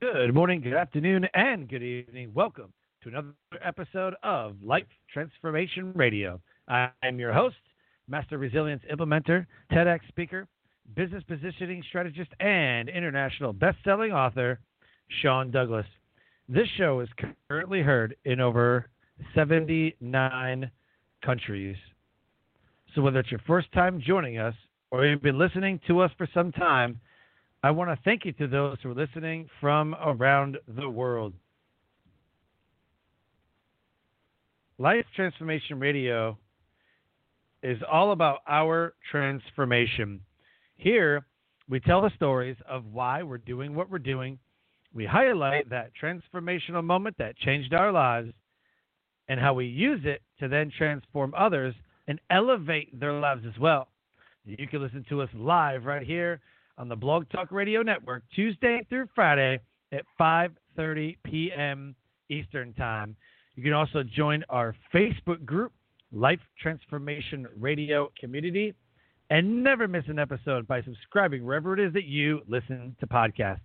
[0.00, 2.30] Good morning, good afternoon, and good evening.
[2.32, 2.72] Welcome
[3.02, 6.40] to another episode of Life Transformation Radio.
[6.68, 7.56] I am your host,
[8.08, 10.48] Master Resilience Implementer, TEDx speaker,
[10.96, 14.58] business positioning strategist, and international best-selling author,
[15.20, 15.84] Sean Douglas.
[16.48, 17.08] This show is
[17.50, 18.88] currently heard in over
[19.34, 20.70] 79
[21.22, 21.76] countries.
[22.94, 24.54] So whether it's your first time joining us
[24.90, 26.98] or you've been listening to us for some time,
[27.62, 31.34] I want to thank you to those who are listening from around the world.
[34.78, 36.38] Life Transformation Radio
[37.62, 40.22] is all about our transformation.
[40.76, 41.26] Here,
[41.68, 44.38] we tell the stories of why we're doing what we're doing.
[44.94, 48.32] We highlight that transformational moment that changed our lives
[49.28, 51.74] and how we use it to then transform others
[52.08, 53.88] and elevate their lives as well.
[54.46, 56.40] You can listen to us live right here
[56.80, 59.60] on the Blog Talk Radio Network Tuesday through Friday
[59.92, 61.94] at 5:30 p.m.
[62.30, 63.14] Eastern Time.
[63.54, 65.72] You can also join our Facebook group,
[66.10, 68.74] Life Transformation Radio Community,
[69.28, 73.60] and never miss an episode by subscribing wherever it is that you listen to podcasts.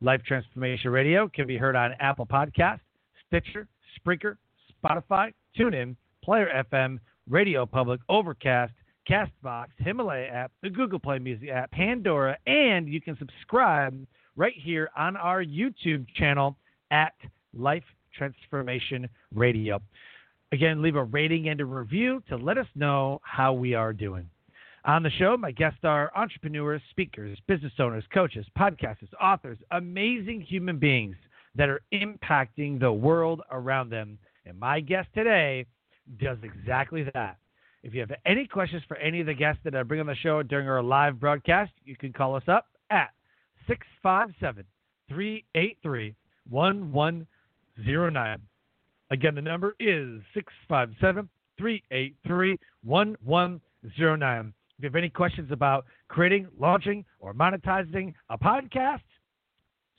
[0.00, 2.80] Life Transformation Radio can be heard on Apple Podcasts,
[3.28, 4.38] Stitcher, Spreaker,
[4.84, 6.98] Spotify, TuneIn, Player FM,
[7.30, 8.72] Radio Public, Overcast,
[9.08, 14.90] Castbox, Himalaya app, the Google Play Music app, Pandora, and you can subscribe right here
[14.96, 16.56] on our YouTube channel
[16.90, 17.14] at
[17.54, 17.84] Life
[18.16, 19.80] Transformation Radio.
[20.52, 24.28] Again, leave a rating and a review to let us know how we are doing.
[24.84, 30.78] On the show, my guests are entrepreneurs, speakers, business owners, coaches, podcasters, authors, amazing human
[30.78, 31.16] beings
[31.56, 34.18] that are impacting the world around them.
[34.44, 35.66] And my guest today
[36.20, 37.38] does exactly that.
[37.86, 40.16] If you have any questions for any of the guests that I bring on the
[40.16, 43.10] show during our live broadcast, you can call us up at
[43.68, 44.64] 657
[45.08, 46.16] 383
[46.50, 48.42] 1109.
[49.12, 54.54] Again, the number is 657 383 1109.
[54.78, 59.02] If you have any questions about creating, launching, or monetizing a podcast,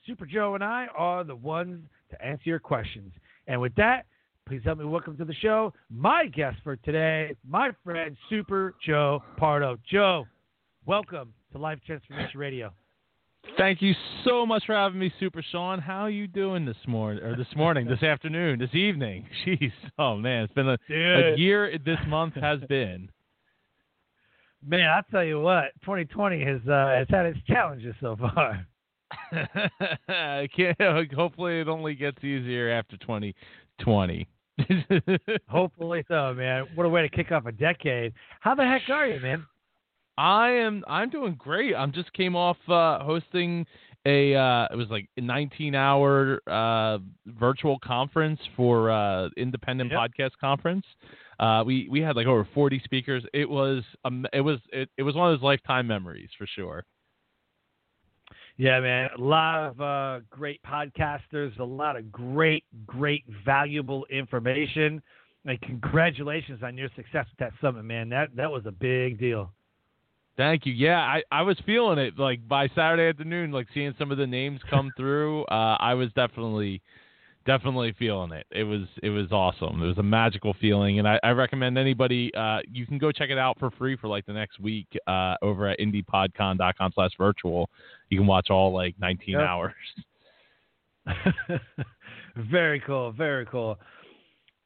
[0.05, 3.13] Super Joe and I are the ones to answer your questions.
[3.47, 4.07] And with that,
[4.47, 9.21] Please help me welcome to the show my guest for today, my friend Super Joe
[9.35, 9.75] Pardo.
[9.91, 10.25] Joe,
[10.85, 12.71] welcome to Life Transformation Radio.
[13.57, 13.93] Thank you
[14.23, 15.79] so much for having me, Super Sean.
[15.79, 19.27] How are you doing this morning, or this morning, this afternoon, this evening?
[19.45, 21.77] Jeez, oh man, it's been a, a year.
[21.83, 23.09] This month has been.
[24.65, 28.65] Man, I'll tell you what, 2020 has uh, has had its challenges so far.
[30.07, 34.25] I can't, hopefully, it only gets easier after 2020.
[35.47, 36.65] Hopefully so, man.
[36.75, 38.13] What a way to kick off a decade.
[38.39, 39.45] How the heck are you, man?
[40.17, 40.83] I am.
[40.87, 41.75] I'm doing great.
[41.75, 43.65] I'm just came off uh, hosting
[44.05, 44.35] a.
[44.35, 46.97] Uh, it was like a 19 hour uh,
[47.39, 49.99] virtual conference for uh, independent yep.
[49.99, 50.85] podcast conference.
[51.39, 53.23] Uh, we we had like over 40 speakers.
[53.33, 56.83] It was um, it was it, it was one of those lifetime memories for sure.
[58.57, 59.09] Yeah, man.
[59.17, 65.01] A lot of uh, great podcasters, a lot of great, great, valuable information.
[65.45, 68.09] And congratulations on your success with that summit, man.
[68.09, 69.51] That that was a big deal.
[70.35, 70.73] Thank you.
[70.73, 72.17] Yeah, I, I was feeling it.
[72.17, 76.09] Like by Saturday afternoon, like seeing some of the names come through, uh, I was
[76.13, 76.81] definitely
[77.47, 78.45] definitely feeling it.
[78.51, 79.81] It was it was awesome.
[79.81, 82.31] It was a magical feeling, and I, I recommend anybody.
[82.35, 85.35] Uh, you can go check it out for free for like the next week uh,
[85.41, 87.69] over at indiepodcon.com/virtual.
[88.09, 89.41] You can watch all like 19 yep.
[89.41, 89.73] hours.
[92.35, 93.13] very cool.
[93.13, 93.79] Very cool.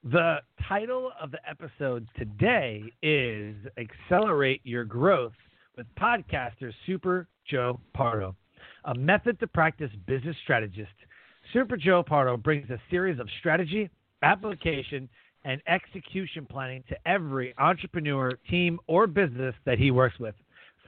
[0.04, 0.38] The
[0.68, 5.34] title of the episode today is "Accelerate Your Growth"
[5.78, 8.36] with podcaster Super Joe Pardo,
[8.86, 10.90] a method to practice business strategist
[11.54, 13.90] Super Joe Pardo brings a series of strategy,
[14.22, 15.10] application,
[15.44, 20.36] and execution planning to every entrepreneur, team, or business that he works with.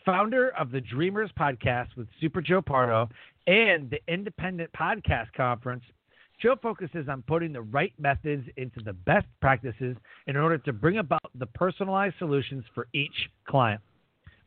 [0.06, 3.10] Founder of the Dreamers podcast with Super Joe Pardo
[3.48, 5.84] and the Independent Podcast Conference,
[6.42, 9.96] Joe focuses on putting the right methods into the best practices
[10.28, 13.82] in order to bring about the personalized solutions for each client.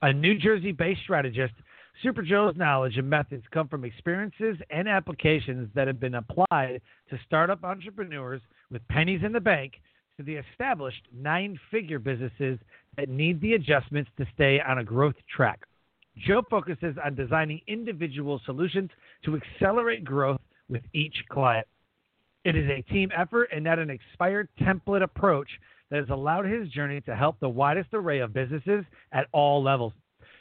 [0.03, 1.55] A New Jersey based strategist,
[2.03, 7.19] Super Joe's knowledge and methods come from experiences and applications that have been applied to
[7.27, 9.81] startup entrepreneurs with pennies in the bank
[10.19, 12.59] to the established nine figure businesses
[12.97, 15.61] that need the adjustments to stay on a growth track.
[16.27, 18.91] Joe focuses on designing individual solutions
[19.25, 21.67] to accelerate growth with each client.
[22.45, 25.49] It is a team effort and not an expired template approach
[25.91, 29.93] that has allowed his journey to help the widest array of businesses at all levels.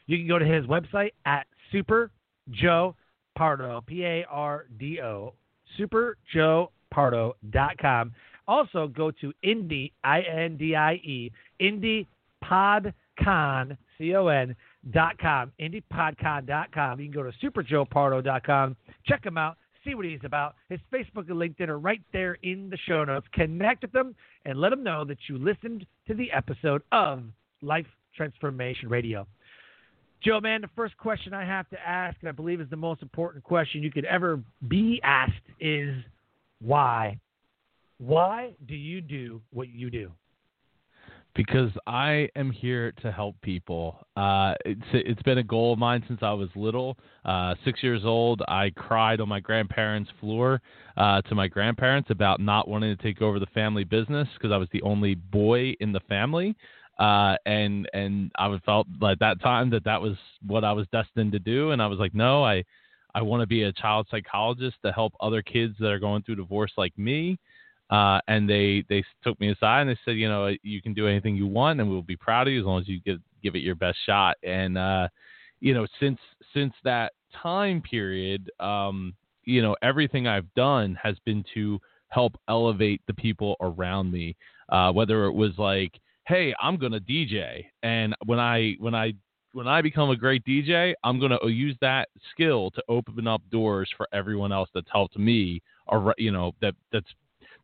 [0.07, 2.11] You can go to his website at Super
[2.51, 2.95] Joe
[3.35, 5.33] Pardo, P A R D O,
[5.79, 8.11] superjoepardo.com.
[8.47, 12.07] Also, go to Indie, I N D I E, Indie
[12.43, 14.55] Podcon, C O N,
[14.91, 16.99] dot com, indiepodcon.com.
[16.99, 18.75] You can go to superjoepardo.com,
[19.05, 20.55] check him out, see what he's about.
[20.69, 23.27] His Facebook and LinkedIn are right there in the show notes.
[23.33, 24.15] Connect with them
[24.45, 27.23] and let them know that you listened to the episode of
[27.61, 29.27] Life Transformation Radio.
[30.23, 33.01] Joe, man, the first question I have to ask, and I believe is the most
[33.01, 35.95] important question you could ever be asked, is
[36.61, 37.19] why?
[37.97, 40.11] Why do you do what you do?
[41.35, 43.99] because I am here to help people.
[44.15, 46.97] Uh, it's it's been a goal of mine since I was little.
[47.25, 50.61] Uh, six years old, I cried on my grandparents' floor
[50.97, 54.57] uh, to my grandparents about not wanting to take over the family business because I
[54.57, 56.55] was the only boy in the family.
[56.97, 60.15] Uh, and and I felt at that time that that was
[60.45, 62.63] what I was destined to do, and I was like, no, I
[63.13, 66.35] I want to be a child psychologist to help other kids that are going through
[66.35, 67.39] divorce like me.
[67.89, 71.07] Uh, and they they took me aside and they said, you know, you can do
[71.07, 73.55] anything you want, and we'll be proud of you as long as you give give
[73.55, 74.37] it your best shot.
[74.43, 75.07] And uh,
[75.59, 76.19] you know, since
[76.53, 79.13] since that time period, um,
[79.43, 84.35] you know, everything I've done has been to help elevate the people around me.
[84.69, 85.91] Uh, whether it was like,
[86.27, 89.13] hey, I'm gonna DJ, and when I when I
[89.53, 93.89] when I become a great DJ, I'm gonna use that skill to open up doors
[93.95, 97.07] for everyone else that's helped me, or you know, that that's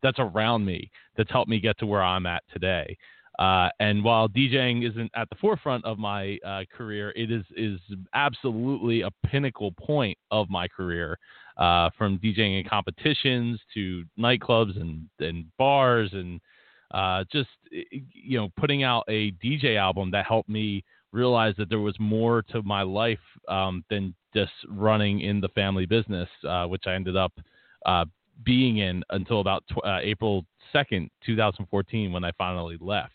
[0.01, 2.97] that's around me that's helped me get to where I'm at today.
[3.39, 7.79] Uh, and while DJing isn't at the forefront of my uh, career, it is is
[8.13, 11.17] absolutely a pinnacle point of my career.
[11.57, 16.39] Uh, from DJing in competitions to nightclubs and, and bars and
[16.93, 21.79] uh, just you know putting out a DJ album that helped me realize that there
[21.79, 26.83] was more to my life um, than just running in the family business, uh, which
[26.87, 27.33] I ended up
[27.85, 28.05] uh,
[28.45, 33.11] being in until about tw- uh, April 2nd, 2014, when I finally left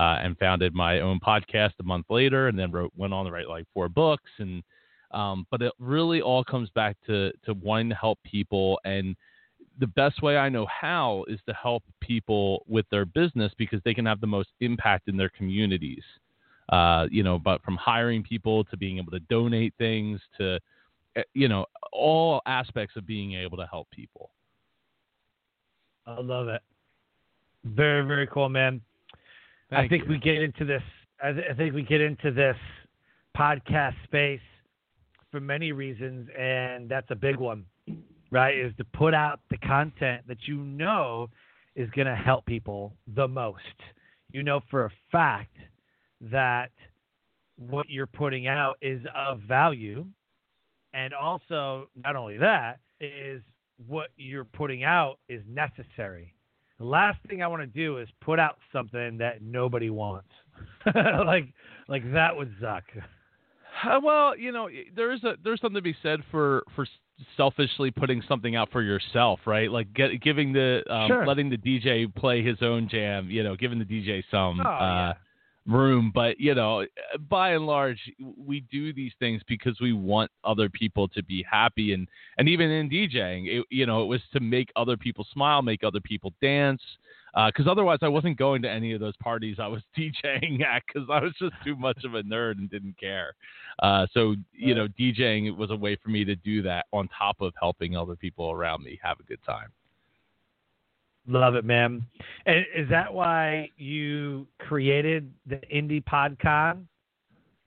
[0.00, 3.30] uh, and founded my own podcast a month later, and then wrote went on to
[3.30, 4.30] write like four books.
[4.38, 4.62] And
[5.12, 9.16] um, but it really all comes back to to wanting to help people, and
[9.78, 13.94] the best way I know how is to help people with their business because they
[13.94, 16.02] can have the most impact in their communities.
[16.70, 20.58] Uh, you know, but from hiring people to being able to donate things to,
[21.14, 24.30] eh, you know, all aspects of being able to help people.
[26.06, 26.62] I love it.
[27.64, 28.80] Very, very cool, man.
[29.70, 30.10] Thank I think you.
[30.10, 30.82] we get into this.
[31.22, 32.56] I, th- I think we get into this
[33.36, 34.40] podcast space
[35.30, 37.64] for many reasons, and that's a big one,
[38.30, 38.56] right?
[38.56, 41.28] Is to put out the content that you know
[41.74, 43.62] is going to help people the most.
[44.32, 45.56] You know for a fact
[46.20, 46.70] that
[47.56, 50.06] what you're putting out is of value,
[50.92, 53.42] and also not only that is
[53.86, 56.34] what you're putting out is necessary.
[56.78, 60.28] The last thing I want to do is put out something that nobody wants.
[60.94, 61.52] like
[61.88, 62.84] like that would suck.
[63.84, 66.86] Uh, well, you know, there's a there's something to be said for for
[67.36, 69.70] selfishly putting something out for yourself, right?
[69.70, 71.26] Like get, giving the um, Sure.
[71.26, 74.78] letting the DJ play his own jam, you know, giving the DJ some Oh, uh,
[74.78, 75.12] yeah.
[75.66, 76.12] room.
[76.14, 76.84] But you know,
[77.28, 77.98] by and large,
[78.36, 82.06] we do these things because we want other people to be happy, and
[82.38, 85.84] and even in DJing, it, you know, it was to make other people smile, make
[85.84, 86.82] other people dance.
[87.34, 91.08] Because otherwise, I wasn't going to any of those parties I was DJing at because
[91.10, 93.34] I was just too much of a nerd and didn't care.
[93.82, 97.40] Uh, so you know, DJing was a way for me to do that on top
[97.40, 99.68] of helping other people around me have a good time.
[101.28, 102.06] Love it, man.
[102.46, 106.86] And is that why you created the Indie PodCon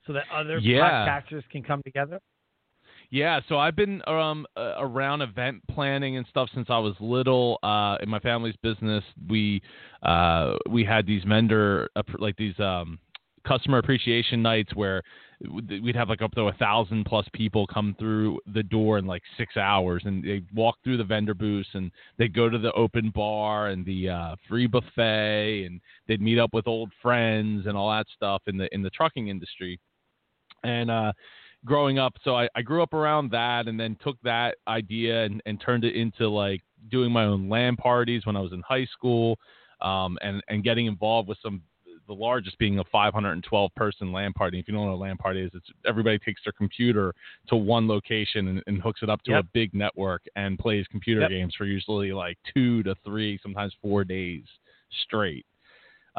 [0.07, 0.79] so that other Yeah.
[0.79, 2.21] podcasters can come together?
[3.11, 7.57] Yeah, so I've been um around event planning and stuff since I was little.
[7.63, 9.61] Uh, in my family's business, we
[10.03, 11.89] uh we had these vendor
[12.19, 12.99] like these um
[13.47, 15.01] customer appreciation nights where
[15.81, 19.23] we'd have like up to a thousand plus people come through the door in like
[19.37, 23.09] six hours, and they walk through the vendor booths and they'd go to the open
[23.15, 27.89] bar and the uh, free buffet, and they'd meet up with old friends and all
[27.89, 29.79] that stuff in the in the trucking industry.
[30.63, 31.13] And uh,
[31.65, 35.41] growing up, so I, I grew up around that, and then took that idea and,
[35.45, 38.85] and turned it into like doing my own LAN parties when I was in high
[38.85, 39.37] school,
[39.81, 41.61] um, and and getting involved with some
[42.07, 44.57] the largest being a 512 person LAN party.
[44.59, 47.13] If you don't know what a LAN party is, it's everybody takes their computer
[47.49, 49.43] to one location and, and hooks it up to Yep.
[49.43, 51.29] a big network and plays computer Yep.
[51.29, 54.43] games for usually like two to three, sometimes four days
[55.03, 55.45] straight.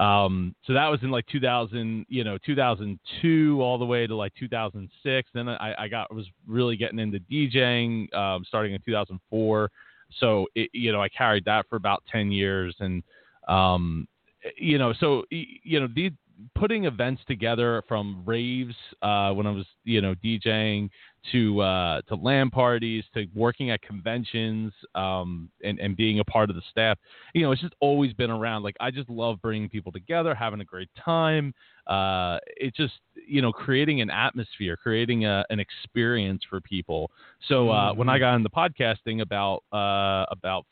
[0.00, 4.33] Um, so that was in like 2000, you know, 2002 all the way to like
[4.40, 5.28] 2006.
[5.35, 9.71] Then I, I got was really getting into DJing, um, starting in 2004.
[10.19, 13.02] So it, you know, I carried that for about 10 years, and
[13.47, 14.09] um,
[14.57, 16.11] you know, so you know, the
[16.54, 20.90] putting events together from raves uh, when I was you know DJing
[21.32, 26.50] to uh, to LAN parties to working at conventions um, and and being a part
[26.50, 26.99] of the staff.
[27.35, 28.62] You know, it's just always been around.
[28.62, 31.54] Like I just love bringing people together, having a great time.
[31.87, 32.94] Uh, it's just
[33.26, 37.11] you know creating an atmosphere, creating a, an experience for people.
[37.49, 40.66] So uh, when I got into podcasting about uh, about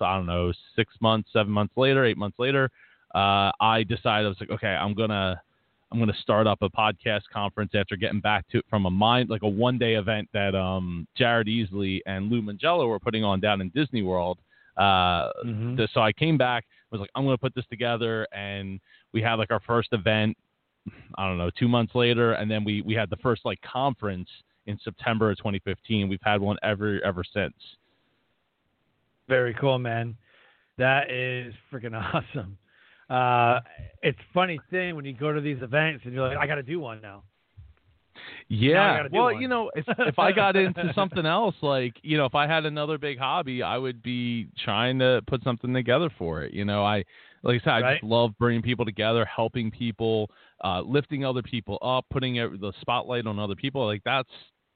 [0.00, 2.70] I don't know six months, seven months later, eight months later,
[3.14, 5.40] uh, I decided I was like, okay, I'm gonna
[5.92, 9.42] I'm gonna start up a podcast conference after getting back to from a mind like
[9.42, 13.60] a one day event that um, Jared Easley and Lou Mongello were putting on down
[13.60, 14.38] in Disney World.
[14.76, 15.76] Uh, Mhm.
[15.76, 18.80] th- so I came back, was like, I'm gonna put this together, and
[19.12, 20.36] we had like our first event.
[21.18, 24.28] I don't know, two months later, and then we we had the first like conference
[24.66, 26.08] in September of 2015.
[26.08, 27.54] We've had one ever ever since.
[29.28, 30.16] Very cool, man.
[30.78, 32.56] That is freaking awesome.
[33.10, 33.60] Uh,
[34.02, 36.62] it's funny thing when you go to these events and you're like, I got to
[36.62, 37.24] do one now.
[38.48, 39.06] Yeah.
[39.10, 39.40] Well, one.
[39.40, 42.66] you know, if if I got into something else, like you know, if I had
[42.66, 46.52] another big hobby, I would be trying to put something together for it.
[46.52, 47.04] You know, I
[47.42, 47.94] like I said, I Right.
[47.94, 50.30] just love bringing people together, helping people,
[50.62, 53.86] uh, lifting other people up, putting the spotlight on other people.
[53.86, 54.30] Like that's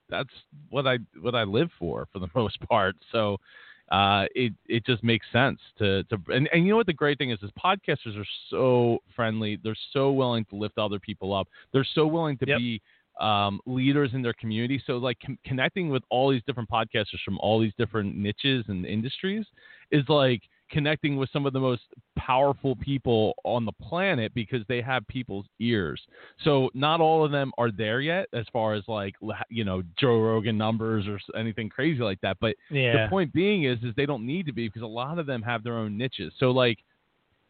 [0.08, 0.32] that's
[0.70, 2.96] what I what I live for for the most part.
[3.12, 3.38] So
[3.90, 7.18] uh, it it just makes sense to to and, and you know what the great
[7.18, 9.58] thing is is podcasters are so friendly.
[9.62, 11.48] They're so willing to lift other people up.
[11.72, 12.58] They're so willing to Yep.
[12.58, 12.82] be
[13.20, 14.82] um, leaders in their community.
[14.86, 18.84] So like con- connecting with all these different podcasters from all these different niches and
[18.84, 19.46] industries
[19.90, 21.82] is like connecting with some of the most
[22.16, 26.00] powerful people on the planet because they have people's ears.
[26.42, 29.14] So not all of them are there yet as far as like
[29.50, 33.04] you know Joe Rogan numbers or anything crazy like that, but Yeah.
[33.04, 35.42] the point being is is they don't need to be because a lot of them
[35.42, 36.32] have their own niches.
[36.38, 36.78] So like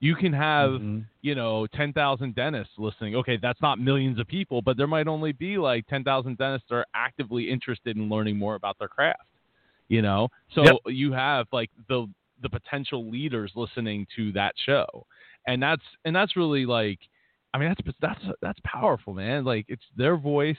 [0.01, 1.05] you can have Mhm.
[1.23, 3.17] you know 10,000 dentists listening.
[3.17, 6.77] Okay, that's not millions of people, but there might only be like 10,000 dentists that
[6.77, 9.23] are actively interested in learning more about their craft.
[9.89, 10.29] You know?
[10.55, 10.77] So Yep.
[10.87, 12.07] you have like the
[12.43, 15.07] the potential leaders listening to that show.
[15.47, 16.99] And that's and that's really like
[17.53, 19.45] I mean that's that's that's powerful, man.
[19.45, 20.57] Like it's their voice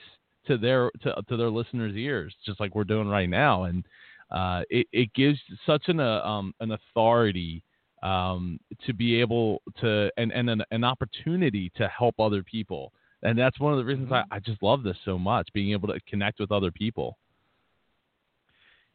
[0.47, 3.85] to their to to their listeners' ears, just like we're doing right now and
[4.31, 7.63] uh, it, it gives such an uh, um, an authority
[8.03, 12.91] um, to be able to and, and an, an opportunity to help other people.
[13.23, 15.87] And that's one of the reasons I, I just love this so much, being able
[15.87, 17.17] to connect with other people.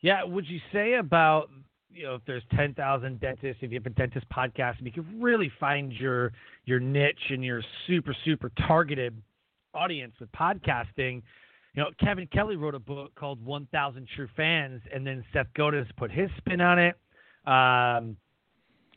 [0.00, 0.24] Yeah.
[0.24, 1.50] Would you say about
[1.92, 4.92] you know if there's ten thousand dentists, if you have a dentist podcast, and you
[4.92, 6.32] can really find your
[6.64, 9.20] your niche and your super super targeted
[9.74, 11.22] audience with podcasting.
[11.74, 15.86] You know, Kevin Kelly wrote a book called 1,000 True Fans, and then Seth Godin
[15.96, 16.96] put his spin on it.
[17.46, 18.16] Um,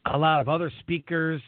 [0.06, 1.40] a lot of other speakers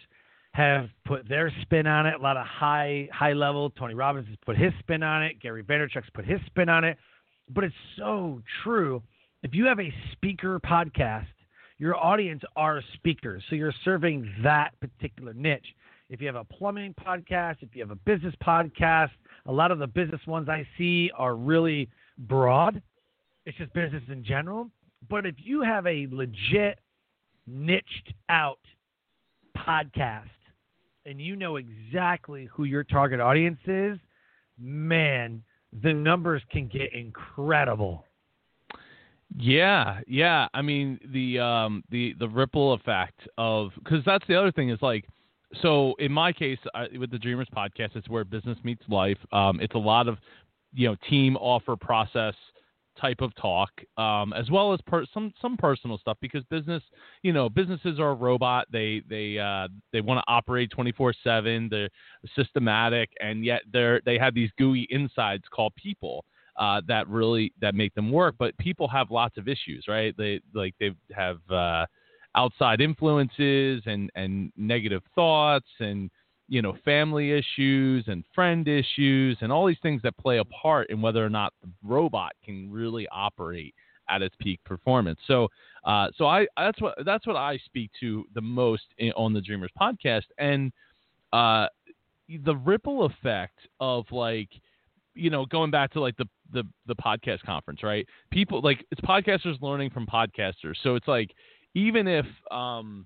[0.51, 2.13] have put their spin on it.
[2.13, 3.69] A lot of high high level.
[3.71, 5.41] Tony Robbins has put his spin on it.
[5.41, 6.97] Gary Vaynerchuk's put his spin on it.
[7.49, 9.03] But it's so true.
[9.45, 11.27] If you have a speaker podcast,
[11.77, 13.43] your audience are speakers.
[13.47, 15.67] So you're serving that particular niche.
[16.09, 19.11] If you have a plumbing podcast, if you have a business podcast,
[19.45, 21.87] a lot of the business ones I see are really
[22.17, 22.81] broad.
[23.45, 24.71] It's just business in general.
[25.11, 26.79] But if you have a legit
[27.45, 28.57] niched out
[29.55, 30.23] podcast
[31.05, 33.99] and you know exactly who your target audience is,
[34.57, 35.43] man,
[35.83, 38.04] the numbers can get incredible.
[39.33, 40.47] Yeah, yeah.
[40.53, 44.79] I mean the um the the ripple effect of because that's the other thing is
[44.81, 45.05] like
[45.61, 49.17] so in my case I, with the Dreamers podcast, it's where business meets life.
[49.31, 50.17] Um, it's a lot of
[50.73, 52.33] you know team offer process
[52.99, 56.81] type of talk, um, as well as per- some some personal stuff because business
[57.23, 58.67] you know businesses are a robot.
[58.71, 61.67] They they uh, they want to operate twenty four seven.
[61.69, 61.89] They're
[62.35, 66.25] systematic, and yet they're they have these gooey insides called people
[66.57, 68.35] uh, that really that make them work.
[68.37, 70.15] But people have lots of issues, right?
[70.17, 71.85] They like they have uh,
[72.35, 76.09] outside influences and and negative thoughts and
[76.47, 80.89] you know, family issues and friend issues and all these things that play a part
[80.89, 83.73] in whether or not the robot can really operate
[84.09, 85.19] at its peak performance.
[85.25, 85.47] So,
[85.85, 89.41] uh, so I that's what that's what I speak to the most in, on the
[89.41, 90.71] Dreamers podcast, and
[91.33, 91.67] uh,
[92.43, 94.49] the ripple effect of like,
[95.15, 98.07] you know, going back to like the the the podcast conference, right?
[98.31, 101.31] People like it's podcasters learning from podcasters, so it's like
[101.73, 103.05] even if um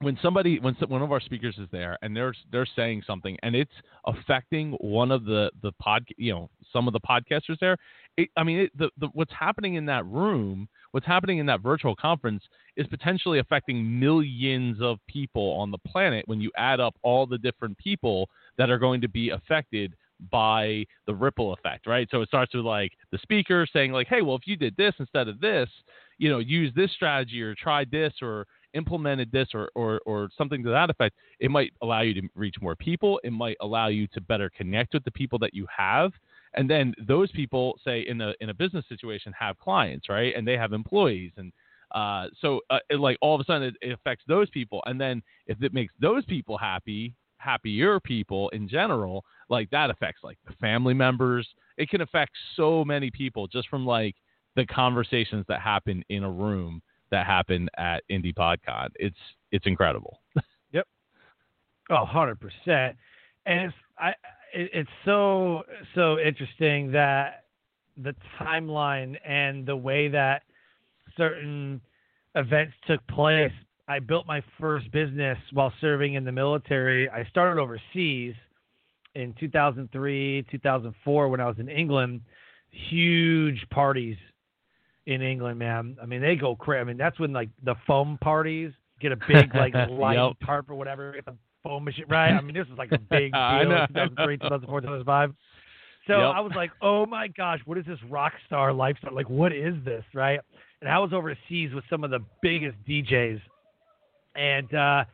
[0.00, 3.56] when somebody when one of our speakers is there and they're they're saying something and
[3.56, 3.72] it's
[4.06, 7.78] affecting one of the the pod you know some of the podcasters there
[8.18, 11.62] it, i mean it, the, the what's happening in that room what's happening in that
[11.62, 12.42] virtual conference
[12.76, 17.38] is potentially affecting millions of people on the planet when you add up all the
[17.38, 19.94] different people that are going to be affected
[20.30, 24.22] by the ripple effect right so it starts with like the speaker saying like hey
[24.22, 25.68] well if you did this instead of this
[26.18, 28.46] you know use this strategy or try this or
[28.76, 32.56] implemented this or, or, or something to that effect, it might allow you to reach
[32.60, 33.18] more people.
[33.24, 36.12] It might allow you to better connect with the people that you have.
[36.54, 40.34] And then those people, say in a in a business situation, have clients, right?
[40.34, 41.52] And they have employees, and
[41.94, 44.82] uh, so uh, it, like all of a sudden it, it affects those people.
[44.86, 50.22] And then if it makes those people happy, happier people in general, like that affects
[50.22, 51.48] like the family members.
[51.76, 54.16] It can affect so many people just from like
[54.56, 58.88] the conversations that happen in a room that happen at Indie PodCon.
[58.96, 59.16] It's
[59.52, 60.20] it's incredible.
[60.72, 60.86] yep.
[61.90, 62.96] Oh, 100 percent.
[63.44, 64.10] And it's I
[64.52, 65.62] it, it's so
[65.94, 67.44] so interesting that
[67.96, 70.42] the timeline and the way that
[71.16, 71.80] certain
[72.34, 73.52] events took place.
[73.88, 77.08] I built my first business while serving in the military.
[77.08, 78.34] I started overseas
[79.14, 82.22] in 2003, 2004 when I was in England.
[82.90, 84.16] Huge parties
[85.06, 85.96] in England, man.
[86.02, 86.80] I mean, they go crazy.
[86.80, 90.36] I mean, that's when like the foam parties get a big like light yep.
[90.44, 92.32] tarp or whatever, get the foam machine, right?
[92.32, 93.86] I mean, this was like a big deal.
[93.88, 95.34] 2003, 2004, 2005.
[96.06, 96.34] So yep.
[96.36, 99.14] I was like, oh my gosh, what is this rock star lifestyle?
[99.14, 100.40] Like, what is this, right?
[100.80, 103.40] And I was overseas with some of the biggest DJs,
[104.36, 105.04] and uh,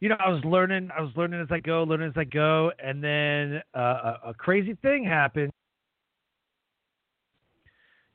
[0.00, 2.70] you know, I was learning, I was learning as I go, learning as I go,
[2.82, 3.80] and then uh,
[4.24, 5.52] a, a crazy thing happened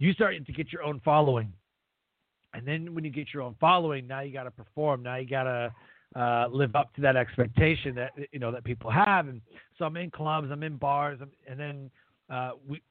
[0.03, 1.53] you start to get your own following.
[2.53, 5.01] And then when you get your own following, now you got to perform.
[5.01, 5.73] Now you got to
[6.15, 9.27] uh, live up to that expectation that you know that people have.
[9.27, 9.41] And
[9.77, 11.89] so I'm in clubs, I'm in bars, and then
[12.29, 12.81] uh, we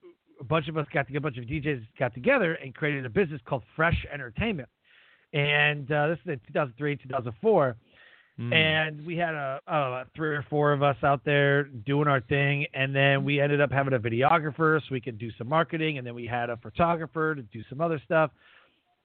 [0.41, 3.11] a bunch of us got together, a bunch of DJs got together and created a
[3.11, 4.69] business called Fresh Entertainment.
[5.33, 7.77] And uh, this is in 2003, 2004.
[8.41, 8.55] Mm.
[8.55, 12.95] And we had a three or four of us out there doing our thing, and
[12.97, 16.15] then we ended up having a videographer so we could do some marketing, and then
[16.15, 18.31] we had a photographer to do some other stuff.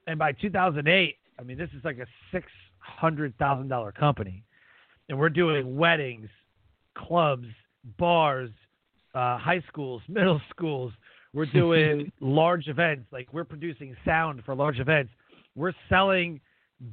[0.07, 2.47] And by 2008, I mean this is like a six
[2.79, 4.43] hundred thousand dollar company,
[5.09, 6.29] and we're doing weddings,
[6.95, 7.47] clubs,
[7.97, 8.49] bars,
[9.13, 10.93] uh, high schools, middle schools.
[11.33, 15.11] We're doing large events, like we're producing sound for large events.
[15.57, 16.39] We're selling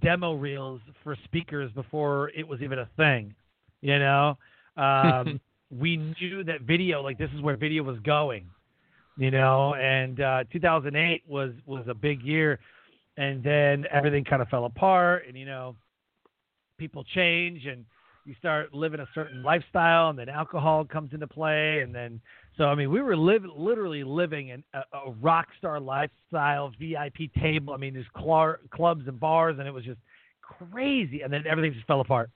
[0.00, 3.34] demo reels for speakers before it was even a thing.
[3.82, 4.38] You know,
[4.76, 8.48] um, we knew that video, like this is where video was going.
[9.16, 12.58] You know, and uh, 2008 was was a big year,
[13.16, 15.76] and then everything kind of fell apart, and you know,
[16.78, 17.84] people change, and
[18.24, 22.20] you start living a certain lifestyle, and then alcohol comes into play, and then
[22.56, 27.32] so I mean, we were live, literally living in a, a rock star lifestyle, VIP
[27.40, 27.74] table.
[27.74, 29.98] I mean, there's cl- clubs and bars, and it was just
[30.40, 31.22] crazy.
[31.22, 32.30] And then everything just fell apart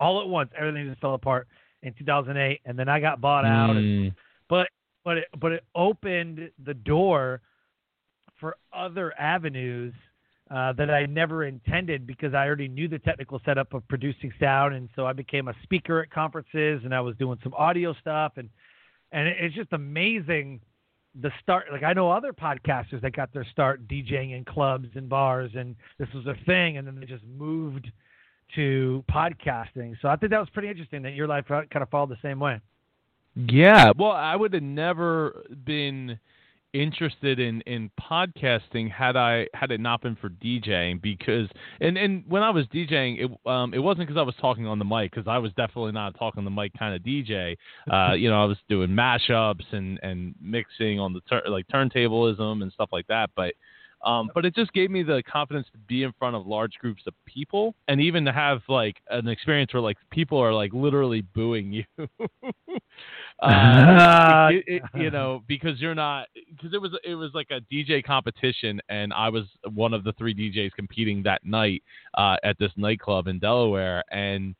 [0.00, 0.50] all at once.
[0.58, 1.48] Everything just fell apart
[1.82, 3.76] in 2008, and then I got bought out.
[3.76, 4.14] And, mm.
[4.48, 4.68] but
[5.04, 7.40] but it, but it opened the door
[8.40, 9.94] for other avenues
[10.52, 14.74] uh, that I never intended because I already knew the technical setup of producing sound,
[14.74, 18.32] and so I became a speaker at conferences, and I was doing some audio stuff.
[18.36, 18.50] And
[19.12, 20.60] and it's just amazing
[21.20, 21.66] the start.
[21.70, 25.76] Like I know other podcasters that got their start DJing in clubs and bars and
[25.98, 26.78] this was a thing.
[26.78, 27.90] And then they just moved
[28.54, 29.96] to podcasting.
[30.00, 32.40] So I think that was pretty interesting that your life kind of followed the same
[32.40, 32.60] way.
[33.34, 36.18] Yeah, well, I would have never been
[36.72, 41.48] interested in in podcasting had I had it not been for DJing because
[41.80, 44.78] and and when I was DJing it um it wasn't because I was talking on
[44.78, 47.56] the mic because I was definitely not a talking on the mic kind of DJ
[47.90, 52.62] uh you know I was doing mashups and and mixing on the tur- like turntablism
[52.62, 53.54] and stuff like that but
[54.04, 57.02] um, but it just gave me the confidence to be in front of large groups
[57.06, 61.20] of people and even to have like an experience where like people are like literally
[61.20, 61.84] booing you.
[63.40, 67.60] uh, it, it, you know, because you're not because it was it was like a
[67.72, 71.82] DJ competition and I was one of the three DJs competing that night
[72.14, 74.54] uh, at this nightclub in Delaware and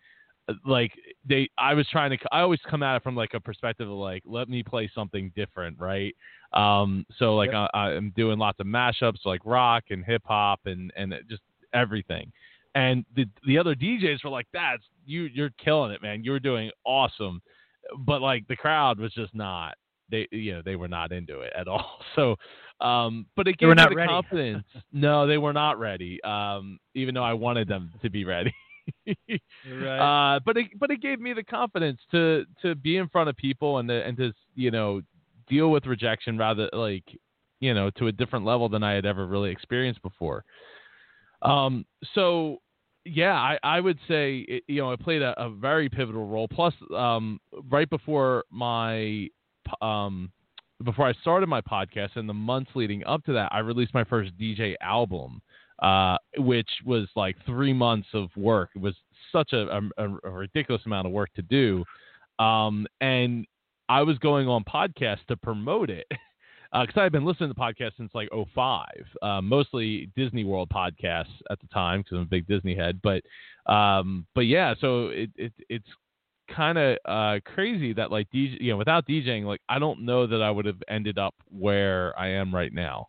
[0.67, 0.93] like
[1.29, 3.95] they I was trying to I always come at it from like a perspective of
[3.95, 6.15] like let me play something different, right?
[6.53, 7.71] Um, so like Yep.
[7.75, 12.33] I, I'm doing lots of mashups like rock and hip hop and and just everything.
[12.75, 16.25] And the the other DJs were like, "That's you you're killing it, man.
[16.25, 17.43] You're doing awesome."
[17.99, 19.75] But like the crowd was just not
[20.13, 21.99] they you know they were not into it at all.
[22.15, 22.37] So
[22.81, 24.09] um, but it gave me the ready.
[24.09, 24.65] confidence.
[24.93, 26.23] no, they were not ready.
[26.23, 28.55] Um, even though I wanted them to be ready.
[29.07, 29.15] Right.
[30.35, 33.37] Uh, but it but it gave me the confidence to to be in front of
[33.37, 35.01] people and to and to you know
[35.49, 37.05] deal with rejection rather like
[37.61, 40.45] you know to a different level than I had ever really experienced before.
[41.43, 42.59] Um, so
[43.05, 46.49] yeah, I, I would say it, you know it played a, a very pivotal role.
[46.49, 49.29] Plus, um, right before my
[49.81, 50.31] um
[50.85, 54.05] before I started my podcast and the months leading up to that, I released my
[54.05, 55.41] first DJ album
[55.83, 58.71] uh, which was like three months of work.
[58.75, 58.95] It was
[59.33, 61.85] such a, a, a ridiculous amount of work to do.
[62.39, 63.45] Um, and
[63.89, 66.07] I was going on podcasts to promote it
[66.73, 68.87] because I had been listening to podcasts since like 05,
[69.21, 73.01] uh, mostly Disney World podcasts at the time because I'm a big Disney head.
[73.03, 73.23] But
[73.73, 75.89] um, but yeah, so it, it it's
[76.49, 80.27] kind of uh, crazy that like DJ, you know, without DJing, like I don't know
[80.27, 83.09] that I would have ended up where I am right now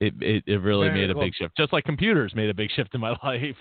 [0.00, 1.56] it it, it really Very made a big shift.
[1.56, 3.56] Just like computers made a big shift in my life.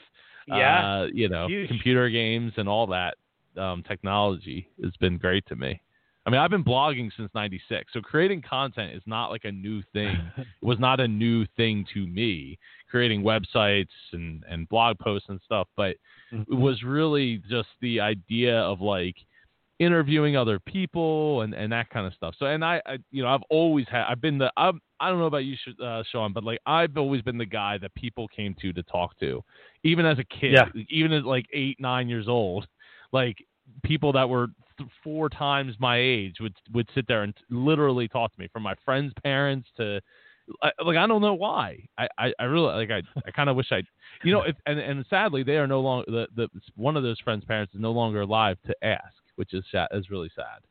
[0.47, 1.01] Yeah.
[1.01, 1.67] Uh, you know, Huge.
[1.67, 3.15] computer games and all that
[3.57, 5.81] um, technology has been great to me.
[6.25, 9.83] I mean, I've been blogging since '96, so creating content is not like a new
[9.93, 10.17] thing.
[10.37, 12.57] it was not a new thing to me,
[12.89, 15.67] creating websites and and blog posts and stuff.
[15.77, 15.97] But
[16.31, 19.15] it was really just the idea of like
[19.79, 22.33] interviewing other people and, and that kind of stuff.
[22.39, 25.19] So, and I, I you know, I've always had, I've been the, I'm, I don't
[25.19, 28.55] know about you, uh, Sean, but like I've always been the guy that people came
[28.61, 29.43] to to talk to,
[29.83, 30.67] even as a kid, Yeah.
[30.89, 32.67] even at like eight, nine years old,
[33.11, 33.37] like
[33.83, 38.07] people that were th- four times my age would would sit there and t- literally
[38.07, 40.01] talk to me, from my friends' parents to.
[40.61, 41.87] I, like I don't know why.
[41.97, 43.81] I, I, I really like I, I kind of wish I,
[44.23, 47.19] you know, if, and and sadly they are no longer the, the one of those
[47.19, 50.61] friends' parents is no longer alive to ask, which is sad, is really sad.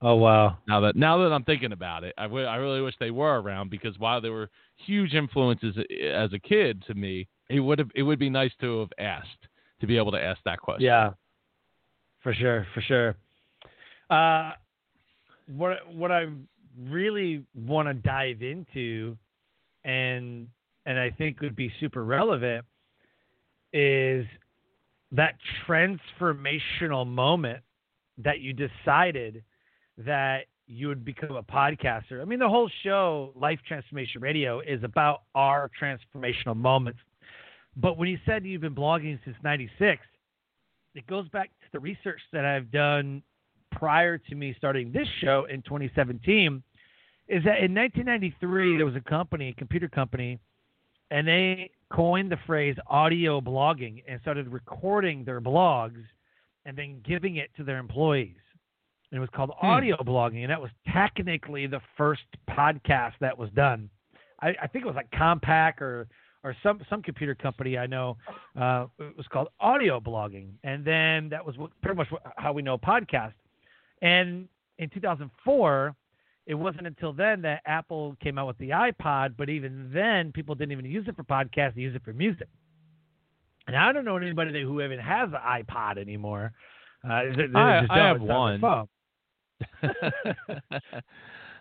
[0.00, 0.56] oh wow.
[0.66, 3.68] Now that now that I'm thinking about it, I I really wish they were around
[3.70, 7.90] because while they were huge influences eh, as a kid to me, it would have
[7.94, 9.48] it would be nice to have asked
[9.80, 10.86] to be able to ask that question.
[10.86, 11.10] Yeah,
[12.28, 13.16] for sure, for sure.
[14.10, 14.52] Uh,
[15.56, 16.26] what what I
[16.78, 19.16] really want to dive into,
[19.82, 20.46] and
[20.84, 22.66] and I think would be super relevant,
[23.72, 24.26] is
[25.10, 25.36] that
[25.66, 27.62] transformational moment
[28.18, 29.42] that you decided
[29.96, 32.20] that you would become a podcaster.
[32.20, 37.00] I mean, the whole show, Life Transformation Radio, is about our transformational moments.
[37.74, 40.02] But when you said you've been blogging since '96,
[40.98, 43.22] it goes back to the research that I've done
[43.70, 46.62] prior to me starting this show in 2017.
[47.28, 50.40] Is that in 1993 there was a company, a computer company,
[51.12, 56.02] and they coined the phrase audio blogging and started recording their blogs
[56.66, 58.36] and then giving it to their employees.
[59.10, 59.66] And it was called Hmm.
[59.66, 63.88] audio blogging, and that was technically the first podcast that was done.
[64.40, 66.08] I, I think it was like Compaq or
[66.44, 68.16] or some some computer company I know.
[68.58, 72.62] Uh, it was called audio blogging, and then that was what, pretty much how we
[72.62, 73.34] know podcast.
[74.02, 74.48] And
[74.78, 75.94] in 2004,
[76.46, 79.34] it wasn't until then that Apple came out with the iPod.
[79.36, 82.48] But even then, people didn't even use it for podcasts; they used it for music.
[83.66, 86.52] And I don't know anybody that, who even has an iPod anymore.
[87.04, 88.60] Uh, they- they I- just I have one.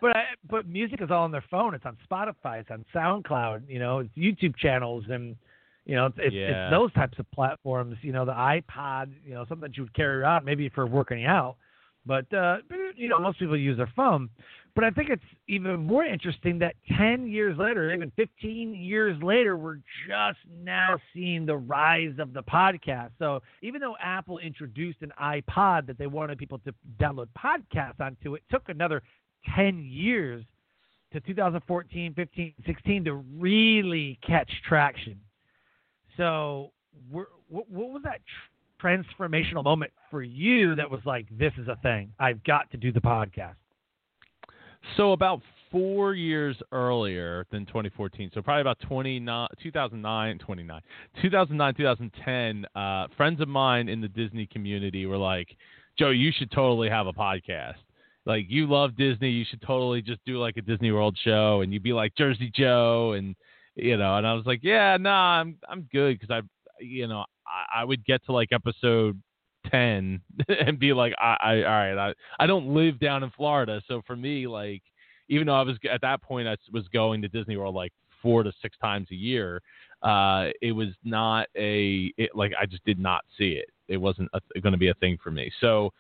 [0.02, 1.74] But I, but music is all on their phone.
[1.74, 2.60] It's on Spotify.
[2.62, 3.64] It's on SoundCloud.
[3.68, 5.36] You know, it's YouTube channels and
[5.86, 6.66] you know it's, it's, Yeah.
[6.68, 7.96] it's those types of platforms.
[8.02, 9.12] You know, the iPod.
[9.26, 11.56] You know, something that you would carry around maybe for working out.
[12.06, 12.58] But uh,
[12.96, 14.30] you know, most people use their phone.
[14.76, 19.58] But I think it's even more interesting that 10 years later, even 15 years later,
[19.58, 23.10] we're just now seeing the rise of the podcast.
[23.18, 28.36] So even though Apple introduced an iPod that they wanted people to download podcasts onto,
[28.36, 29.02] it took another
[29.56, 30.44] 10 years
[31.14, 35.20] to 2014, 15, 16 to really catch traction.
[36.18, 36.72] So
[37.10, 38.22] what, what was that
[38.82, 42.12] tr- transformational moment for you that was like, this is a thing?
[42.20, 43.56] I've got to do the podcast.
[44.96, 50.82] So about four years earlier than 2014, so probably about 29, 2009, 29,
[51.22, 55.50] 2009, 2010, uh, friends of mine in the Disney community were like,
[55.98, 57.76] Joe, you should totally have a podcast.
[58.28, 61.72] Like you love Disney, you should totally just do like a Disney World show, and
[61.72, 63.38] you'd be like Jersey Joe, and
[63.76, 64.18] you know.
[64.18, 67.84] And I was like, yeah, nah, I'm I'm good because I, you know, I, I
[67.86, 69.22] would get to like episode
[69.72, 73.82] ten and be like, I, I all right, I I don't live down in Florida,
[73.88, 74.84] so for me, like,
[75.30, 78.44] even though I was at that point, I was going to Disney World like four
[78.44, 79.62] to six times a year.
[80.04, 83.70] Uh, it was not a it, like I just did not see it.
[83.88, 84.30] It wasn't
[84.62, 85.50] going to be a thing for me.
[85.62, 85.94] So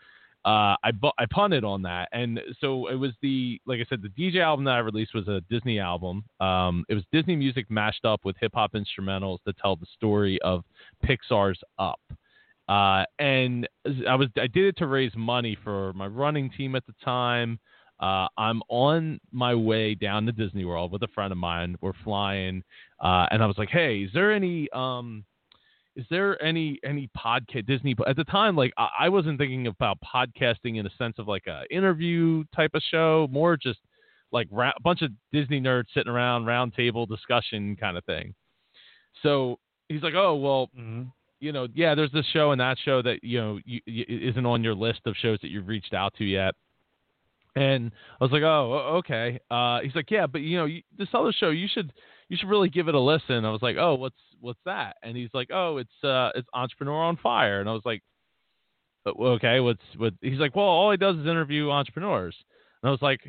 [0.45, 4.01] uh, I bu- I punted on that, and so it was the like I said,
[4.01, 6.23] the DJ album that I released was a Disney album.
[6.39, 10.39] Um, it was Disney music mashed up with hip hop instrumentals to tell the story
[10.43, 10.63] of
[11.05, 11.99] Pixar's Up.
[12.69, 13.67] Uh, and
[14.07, 17.59] I was I did it to raise money for my running team at the time.
[17.99, 21.75] Uh, I'm on my way down to Disney World with a friend of mine.
[21.81, 22.63] We're flying,
[23.01, 25.25] uh, and I was like, "Hey, is there any um,
[25.97, 28.55] is there any any podcast Disney at the time?
[28.55, 32.71] Like, I, I wasn't thinking about podcasting in a sense of like a interview type
[32.75, 33.79] of show, more just
[34.31, 38.35] like ra- a bunch of Disney nerds sitting around, round table discussion kind of thing.
[39.23, 41.03] So he's like, "Oh, well." Mm-hmm.
[41.39, 44.43] You know, yeah, there's this show and that show that you know you, you, isn't
[44.43, 46.55] on your list of shows that you've reached out to yet
[47.55, 51.09] and I was like, "Oh, okay." Uh, he's like, "Yeah, but you know, you, this
[51.13, 51.93] other show, you should,
[52.29, 55.15] you should really give it a listen." I was like, "Oh, what's what's that?" And
[55.15, 58.01] he's like, "Oh, it's uh, it's Entrepreneur on Fire." And I was like,
[59.07, 62.35] "Okay, what's what?" He's like, "Well, all he does is interview entrepreneurs."
[62.81, 63.21] And I was like,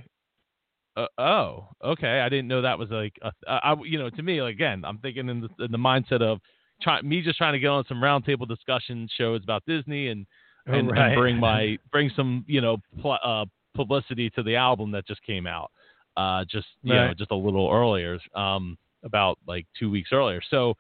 [0.97, 2.21] uh, "Oh, okay.
[2.21, 4.99] I didn't know that was like, a, I, you know, to me, like, again, I'm
[4.99, 6.41] thinking in the, in the mindset of
[6.83, 10.27] try, me just trying to get on some roundtable discussion shows about Disney and."
[10.67, 11.13] And, right.
[11.13, 15.23] and, bring my bring some you know pl- uh, publicity to the album that just
[15.23, 15.71] came out,
[16.19, 17.07] uh, just you right.
[17.07, 20.41] know, just a little earlier, um, about like two weeks earlier.
[20.51, 20.75] So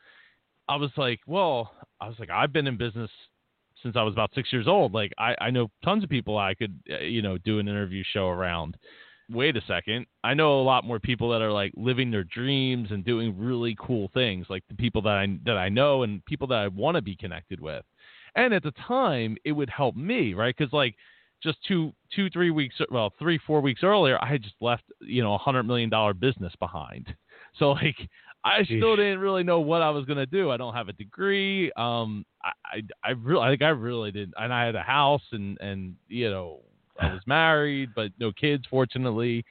[0.68, 3.10] I was like, well, I was like, I've been in business
[3.82, 4.92] since I was about six years old.
[4.92, 8.02] Like, I, I know tons of people I could, uh, you know, do an interview
[8.12, 8.76] show around.
[9.30, 12.88] Wait a second, I know a lot more people that are like living their dreams
[12.90, 16.46] and doing really cool things, like the people that I that I know and people
[16.48, 17.84] that I want to be connected with.
[18.36, 20.54] And at the time, it would help me, right?
[20.56, 20.94] Because like
[21.42, 25.22] just two, two, three weeks, well, three, four weeks earlier, I had just left, you
[25.22, 27.14] know, a hundred million dollar business behind.
[27.58, 27.96] So like,
[28.44, 30.50] I still didn't really know what I was gonna do.
[30.50, 31.72] I don't have a degree.
[31.76, 34.34] Um, I, I, I really, I think I really didn't.
[34.36, 36.60] and I had a house, and and you know,
[37.00, 39.44] I was married, but no kids, fortunately.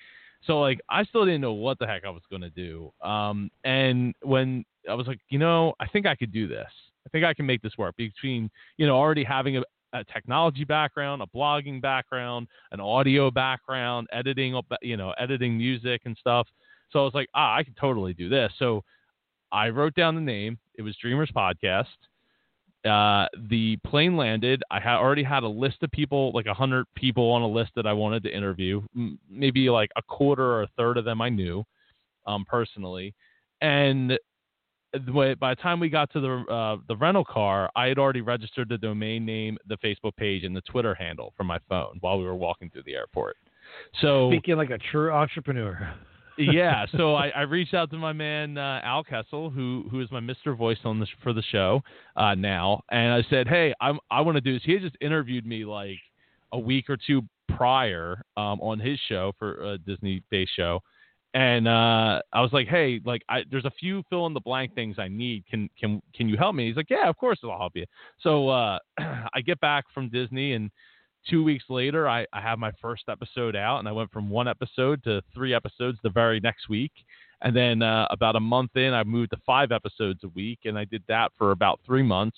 [0.45, 2.91] So like, I still didn't know what the heck I was gonna do.
[3.01, 6.71] Um, and when I was like, you know, I think I could do this.
[7.05, 10.63] I think I can make this work between, you know, already having a, a technology
[10.63, 16.47] background, a blogging background, an audio background, editing, you know, editing music and stuff.
[16.91, 18.51] So I was like, ah, I could totally do this.
[18.57, 18.83] So
[19.51, 20.57] I wrote down the name.
[20.75, 21.85] It was Dreamers Podcast.
[22.85, 24.63] Uh, the plane landed.
[24.71, 27.71] I had already had a list of people, like a hundred people on a list
[27.75, 28.81] that I wanted to interview.
[28.95, 31.65] M- maybe like a quarter or a third of them I knew,
[32.25, 33.13] um, personally.
[33.61, 34.17] And
[34.93, 38.69] by the time we got to the uh, the rental car, I had already registered
[38.69, 42.25] the domain name, the Facebook page, and the Twitter handle from my phone while we
[42.25, 43.37] were walking through the airport.
[44.01, 45.93] So speaking like a true entrepreneur.
[46.37, 50.11] Yeah, so I, I, reached out to my man uh, Al Kessel, who who is
[50.11, 51.81] my Mister Voice on this for the show
[52.15, 54.61] uh, now, and I said, hey, I'm I want to do this.
[54.65, 55.99] He had just interviewed me like
[56.51, 57.21] a week or two
[57.55, 60.81] prior um, on his show for a Disney based show
[61.33, 64.73] and uh, I was like, "Hey, like, I, there's a few fill in the blank
[64.73, 65.45] things I need.
[65.47, 67.85] Can can can you help me?" He's like, "Yeah, of course I'll help you."
[68.21, 70.71] So uh, I get back from Disney, and
[71.29, 74.47] two weeks later, I, I have my first episode out, and I went from one
[74.47, 76.91] episode to three episodes the very next week.
[77.41, 80.77] And then uh, about a month in, I moved to five episodes a week, and
[80.77, 82.37] I did that for about three months.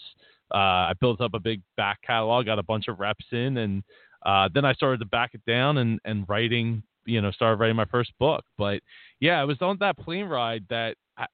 [0.54, 0.58] Uh,
[0.90, 3.84] I built up a big back catalog, got a bunch of reps in, and
[4.26, 7.76] uh, then I started to back it down and, and writing you know started writing
[7.76, 8.46] my first book.
[8.58, 8.82] But
[9.20, 11.26] yeah, it was on that plane ride that I,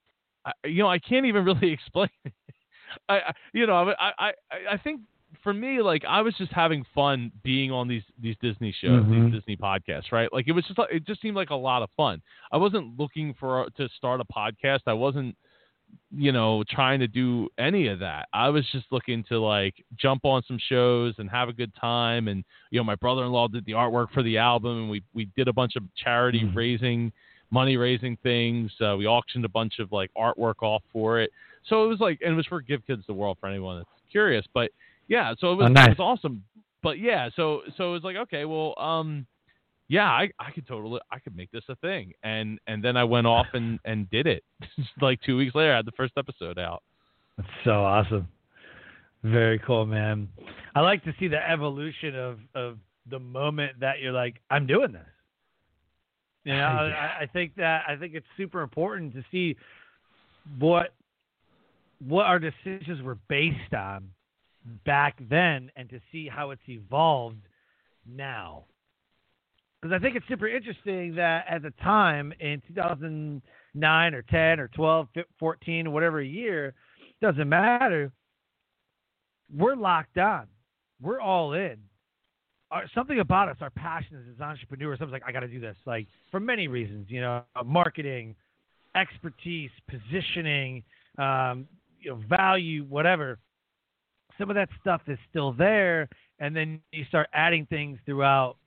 [0.46, 2.10] I you know I can't even really explain.
[3.10, 4.32] I, I you know I, I
[4.72, 5.02] I think
[5.44, 9.26] for me like I was just having fun being on these these Disney shows, mm-hmm.
[9.26, 10.32] these Disney podcasts, right?
[10.32, 12.22] Like it was just it just seemed like a lot of fun.
[12.52, 14.82] I wasn't looking for to start a podcast.
[14.88, 15.36] I wasn't
[16.16, 18.28] you know, trying to do any of that.
[18.34, 22.28] I was just looking to like jump on some shows and have a good time.
[22.28, 25.48] And you know, my brother-in-law did the artwork for the album, and we we did
[25.48, 26.58] a bunch of charity mm-hmm.
[26.58, 27.12] raising,
[27.52, 28.72] money raising things.
[28.80, 31.32] Uh, we auctioned a bunch of like artwork off for it.
[31.68, 33.90] So it was like, and it was for Give Kids the World for anyone that's
[34.12, 34.46] curious.
[34.54, 34.72] But
[35.08, 35.88] yeah, so it was, oh, nice.
[35.88, 36.44] it was awesome.
[36.82, 39.26] But yeah, so so it was like, okay, well, um,
[39.88, 42.14] yeah, I, I could totally I could make this a thing.
[42.24, 44.44] And and then I went off and, and did it.
[45.02, 46.84] like two weeks later I had the first episode out.
[47.38, 48.28] That's so awesome.
[49.24, 50.30] Very cool, man.
[50.76, 52.78] I like to see the evolution of, of
[53.10, 55.02] the moment that you're like, I'm doing this.
[56.44, 57.16] You know, yeah.
[57.20, 59.56] I, I think that I think it's super important to see
[60.60, 60.94] what
[62.06, 64.10] what our decisions were based on
[64.86, 67.48] back then and to see how it's evolved
[68.06, 68.66] now.
[69.82, 74.68] Because I think it's super interesting that at the time in 2009 or 10 or
[74.70, 75.08] 12,
[75.40, 76.74] 14, whatever year,
[77.22, 78.12] doesn't matter.
[79.56, 80.48] We're locked on.
[81.02, 81.78] We're all in.
[82.72, 85.76] Our, something about us, our passion as entrepreneurs, something's like, I got to do this.
[85.86, 88.36] Like, for many reasons, you know, marketing,
[88.96, 90.84] expertise, positioning,
[91.18, 91.68] um,
[92.00, 93.38] you know, value, whatever.
[94.38, 98.58] Some of that stuff is still there, and then you start adding things throughout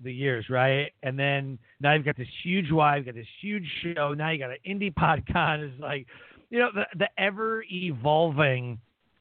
[0.00, 0.92] the years, right?
[1.02, 4.14] And then now you've got this huge why, you've got this huge show.
[4.14, 5.68] Now you got an indie podcast.
[5.68, 6.06] It's like,
[6.50, 8.78] you know, the the ever evolving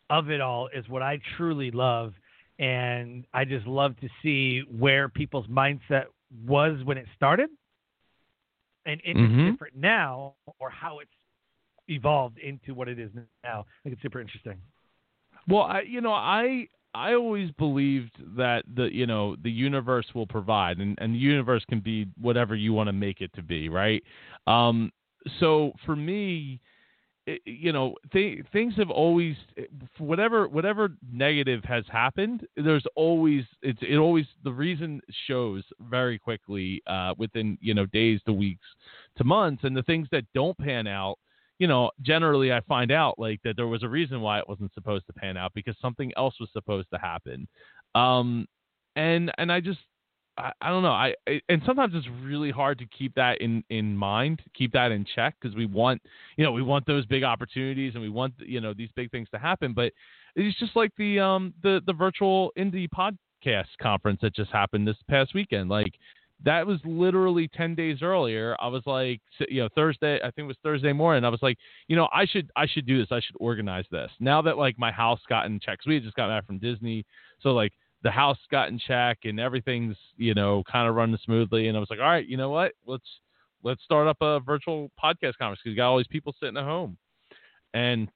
[0.09, 2.13] of it all is what I truly love,
[2.59, 6.05] and I just love to see where people's mindset
[6.45, 7.49] was when it started,
[8.85, 9.23] and if Mhm.
[9.47, 11.11] it's different now, or how it's
[11.89, 13.11] evolved into what it is
[13.43, 13.61] now.
[13.61, 14.61] I think it's super interesting.
[15.47, 20.27] Well, I, you know, I I always believed that the you know the universe will
[20.27, 23.69] provide, and and the universe can be whatever you want to make it to be,
[23.69, 24.03] right?
[24.47, 24.91] Um,
[25.39, 26.61] so for me,
[27.45, 29.35] you know, th- things have always
[29.97, 32.45] whatever whatever negative has happened.
[32.55, 38.21] There's always it's it always the reason shows very quickly uh, within you know days
[38.25, 38.65] to weeks
[39.17, 41.19] to months, and the things that don't pan out
[41.59, 44.73] you know, generally I find out like that there was a reason why it wasn't
[44.73, 47.47] supposed to pan out because something else was supposed to happen.
[47.95, 48.47] Um,
[48.95, 49.79] and and I just
[50.37, 50.91] I, I don't know.
[50.91, 54.91] I, I and sometimes it's really hard to keep that in in mind, keep that
[54.91, 56.01] in check because we want
[56.37, 59.27] you know we want those big opportunities and we want you know these big things
[59.31, 59.73] to happen.
[59.73, 59.93] But
[60.35, 64.97] it's just like the um the the virtual indie podcast conference that just happened this
[65.09, 65.69] past weekend.
[65.69, 65.93] Like
[66.43, 68.55] that was literally 10 days earlier.
[68.59, 71.25] I was like you know thursday i think it was thursday morning.
[71.25, 73.11] I was like you know i should i should do this.
[73.11, 74.11] I should organize this.
[74.19, 77.05] Now that like my house got in check we had just got back from disney.
[77.41, 77.73] So like
[78.03, 81.67] the house got in check and everything's you know kind of running smoothly.
[81.67, 82.73] And i was like all right you know what?
[82.85, 83.07] Let's
[83.63, 86.63] let's start up a virtual podcast conference because you got all these people sitting at
[86.63, 86.97] home.
[87.73, 88.09] And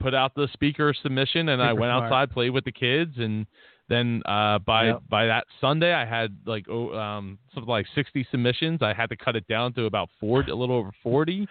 [0.00, 2.04] put out the speaker submission and i went smart.
[2.04, 3.46] outside played with the kids and
[3.88, 5.02] then uh, by Yep.
[5.08, 8.82] by that Sunday, I had like oh, um, something like 60 submissions.
[8.82, 11.46] I had to cut it down to about 40, a little over 40.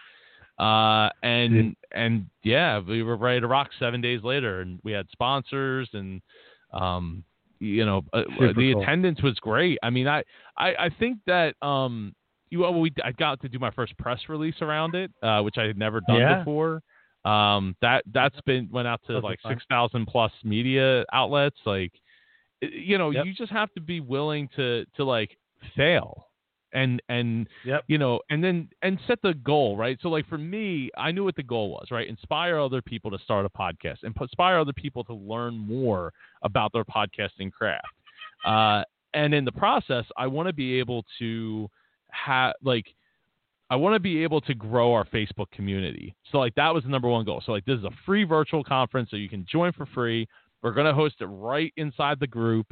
[0.57, 5.05] Uh, and and yeah, we were ready to rock seven days later, and we had
[5.11, 6.21] sponsors, and
[6.73, 7.23] um,
[7.59, 8.81] you know, uh, the cool.
[8.81, 9.77] attendance was great.
[9.83, 10.23] I mean, I
[10.57, 12.15] I, I think that um,
[12.49, 15.57] you well, we I got to do my first press release around it, uh, which
[15.57, 16.39] I had never done Yeah.
[16.39, 16.81] before.
[17.25, 21.91] Um, that that's been went out to are like six thousand plus media outlets, like
[22.61, 23.25] you know Yep.
[23.25, 25.37] you just have to be willing to to like
[25.75, 26.27] fail
[26.73, 27.83] and and Yep.
[27.87, 31.23] you know and then and set the goal right so like for me i knew
[31.23, 34.73] what the goal was right inspire other people to start a podcast and inspire other
[34.73, 36.11] people to learn more
[36.43, 37.85] about their podcasting craft
[38.45, 41.69] uh, and in the process i want to be able to
[42.09, 42.85] have like
[43.67, 46.15] I want to be able to grow our Facebook community.
[46.31, 47.41] So like that was the number one goal.
[47.43, 50.27] So like this is a free virtual conference so you can join for free.
[50.61, 52.67] We're going to host it right inside the group.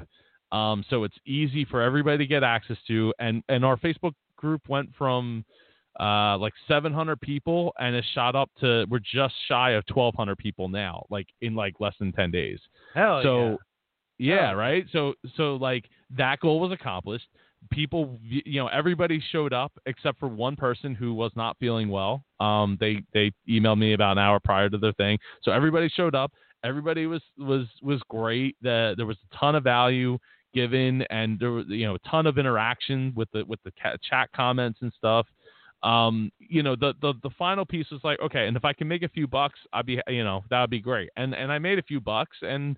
[0.51, 4.61] Um, so it's easy for everybody to get access to and and our Facebook group
[4.67, 5.43] went from
[5.99, 10.67] uh, like 700 people and it shot up to we're just shy of 1200 people
[10.67, 12.59] now like in like less than 10 days.
[12.93, 13.57] Hell so
[14.19, 14.55] yeah, Oh.
[14.55, 14.85] right.
[14.91, 17.25] So so like that goal was accomplished.
[17.71, 22.23] People, you know, everybody showed up except for one person who was not feeling well.
[22.39, 26.13] Um, they they emailed me about an hour prior to their thing, so everybody showed
[26.13, 26.31] up.
[26.63, 28.55] Everybody was was was great.
[28.61, 30.17] The, there was a ton of value
[30.53, 33.71] given, and there was you know a ton of interaction with the with the
[34.09, 35.27] chat comments and stuff.
[35.83, 38.87] Um, you know, the, the the final piece was like, okay, and if I can
[38.87, 41.09] make a few bucks, I'd be you know that would be great.
[41.17, 42.77] And and I made a few bucks, and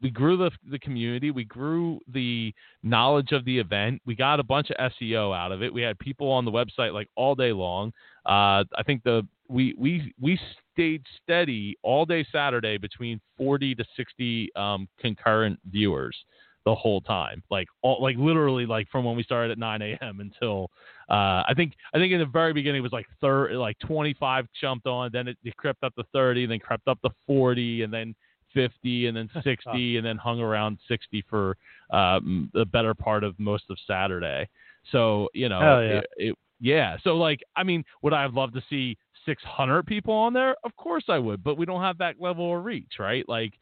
[0.00, 4.00] we grew the the community, we grew the knowledge of the event.
[4.06, 5.72] We got a bunch of SEO out of it.
[5.72, 7.92] We had people on the website like all day long.
[8.24, 10.38] Uh, I think the we we we
[10.72, 16.16] stayed steady all day Saturday between 40 to 60 um, concurrent viewers
[16.64, 20.20] the whole time, like all like literally like from when we started at 9 a.m.
[20.20, 20.70] until
[21.08, 24.46] uh, I think I think in the very beginning it was like third like 25
[24.60, 27.92] jumped on, then it, it crept up to 30, then crept up to 40, and
[27.92, 28.14] then
[28.54, 31.56] 50 and then 60 and then hung around 60 for
[31.90, 34.48] um, the better part of most of Saturday.
[34.92, 35.98] So, you know, yeah.
[35.98, 36.96] It, it, yeah.
[37.04, 38.96] So like, I mean, would I have loved to see
[39.28, 40.56] 600 people on there?
[40.64, 43.28] Of course I would, but we don't have that level of reach, right?
[43.28, 43.52] Like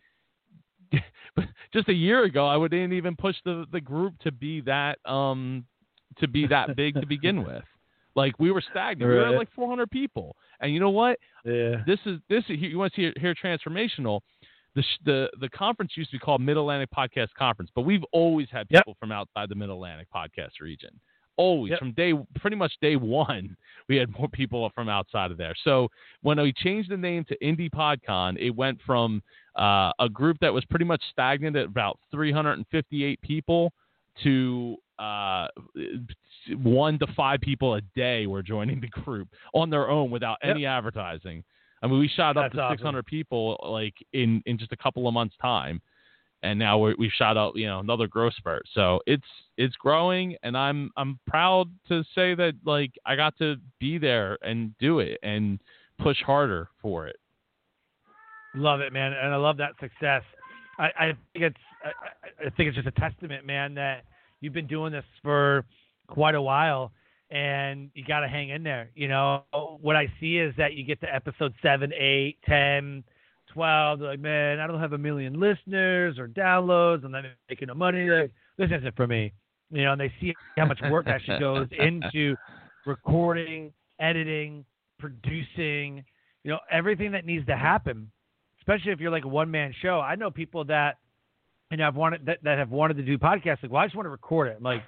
[1.72, 5.64] just a year ago, I wouldn't even push the, the group to be that, um,
[6.18, 7.64] to be that big to begin with.
[8.14, 9.10] Like we were stagnant.
[9.10, 10.36] We were like 400 people.
[10.60, 11.18] And you know what?
[11.44, 11.82] Yeah.
[11.86, 14.20] This is this is you want to hear, hear transformational.
[14.74, 18.48] The, the the conference used to be called Mid Atlantic Podcast Conference, but we've always
[18.50, 18.84] had Yep.
[18.84, 20.90] people from outside the Mid Atlantic podcast region.
[21.36, 21.78] Always Yep.
[21.78, 23.56] from day pretty much day one,
[23.88, 25.54] we had more people from outside of there.
[25.64, 25.88] So
[26.22, 29.22] when we changed the name to Indie PodCon, it went from
[29.58, 33.72] uh, a group that was pretty much stagnant at about 358 people
[34.22, 35.48] to uh,
[36.62, 40.56] one to five people a day were joining the group on their own without Yep.
[40.56, 41.44] any advertising.
[41.82, 42.78] I mean, we shot up That's to awesome.
[42.78, 45.82] 600 people like in in just a couple of months' time,
[46.42, 48.64] and now we have shot out, you know another growth spurt.
[48.74, 49.26] So it's
[49.56, 54.38] it's growing and i'm i'm proud to say that like i got to be there
[54.42, 55.60] and do it and
[55.98, 57.16] push harder for it.
[58.54, 60.22] Love it man and i love that success.
[60.78, 64.04] I, I think it's I, I think it's just a testament man that
[64.40, 65.64] you've been doing this for
[66.06, 66.92] quite a while
[67.30, 68.90] and you got to hang in there.
[68.94, 69.42] You know
[69.80, 73.04] what i see is that you get to episode 7 8 10
[73.56, 77.04] Wow, They're like, man, I don't have a million listeners or downloads.
[77.04, 78.08] I'm not making no money.
[78.08, 79.32] Like, this isn't for me.
[79.70, 82.36] You know, and they see how much work actually goes into
[82.84, 84.64] recording, editing,
[84.98, 86.04] producing,
[86.44, 88.10] you know, everything that needs to happen,
[88.60, 90.00] especially if you're like a one man show.
[90.00, 90.98] I know people that,
[91.70, 93.62] you know, I've wanted that, that have wanted to do podcasts.
[93.62, 94.56] Like, well, I just want to record it.
[94.58, 94.82] I'm like,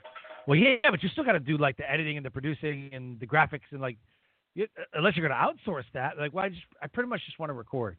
[0.46, 3.18] well, yeah, but you still got to do like the editing and the producing and
[3.18, 3.96] the graphics and like,
[4.54, 7.38] you, unless you're going to outsource that, like, well, I just, I pretty much just
[7.38, 7.96] want to record.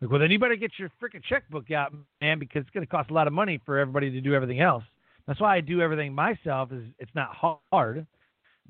[0.00, 2.90] Like, well, then you better get your freaking checkbook out, man, because it's going to
[2.90, 4.84] cost a lot of money for everybody to do everything else.
[5.26, 6.72] That's why I do everything myself.
[6.72, 8.06] Is it's not hard,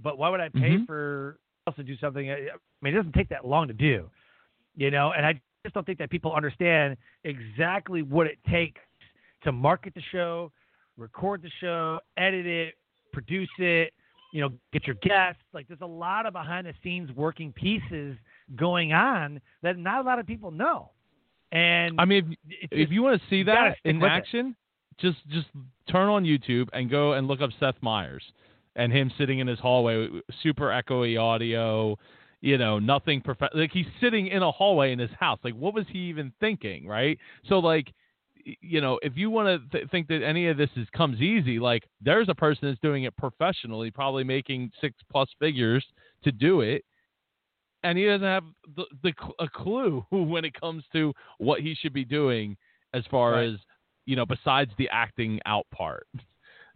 [0.03, 0.87] but why would I pay Mhm.
[0.87, 2.31] for else to do something?
[2.31, 2.51] I
[2.83, 4.11] mean, it doesn't take that long to do,
[4.75, 5.13] you know.
[5.13, 8.81] And I just don't think that people understand exactly what it takes
[9.43, 10.51] to market the show,
[10.97, 12.79] record the show, edit it,
[13.13, 13.93] produce it,
[14.33, 15.43] you know, get your guests.
[15.53, 18.17] Like there's a lot of behind the scenes working pieces
[18.57, 20.91] going on that not a lot of people know.
[21.53, 24.13] And I mean, if, if you want to see that in with it.
[24.13, 24.57] action,
[24.99, 25.47] just just
[25.91, 28.23] turn on YouTube and go and look up Seth Meyers
[28.77, 30.09] and him sitting in his hallway,
[30.43, 31.97] super echoey audio,
[32.41, 33.55] you know, nothing perfect.
[33.55, 35.39] Like he's sitting in a hallway in his house.
[35.43, 37.19] Like, what was he even thinking, right?
[37.49, 37.93] So, like,
[38.61, 41.59] you know, if you want to th- think that any of this is comes easy,
[41.59, 45.85] like, there's a person that's doing it professionally, probably making six plus figures
[46.25, 46.85] to do it.
[47.83, 48.45] And he doesn't have
[48.77, 52.57] the, the a clue when it comes to what he should be doing
[52.95, 53.49] as far Right.
[53.49, 53.55] as
[54.07, 56.07] you know, besides the acting out part.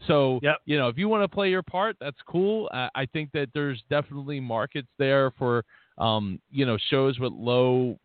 [0.08, 0.56] So, Yep.
[0.64, 2.68] you know, if you want to play your part, that's cool.
[2.74, 5.64] Uh, I think that there's definitely markets there for,
[5.96, 8.00] um, you know, shows with low,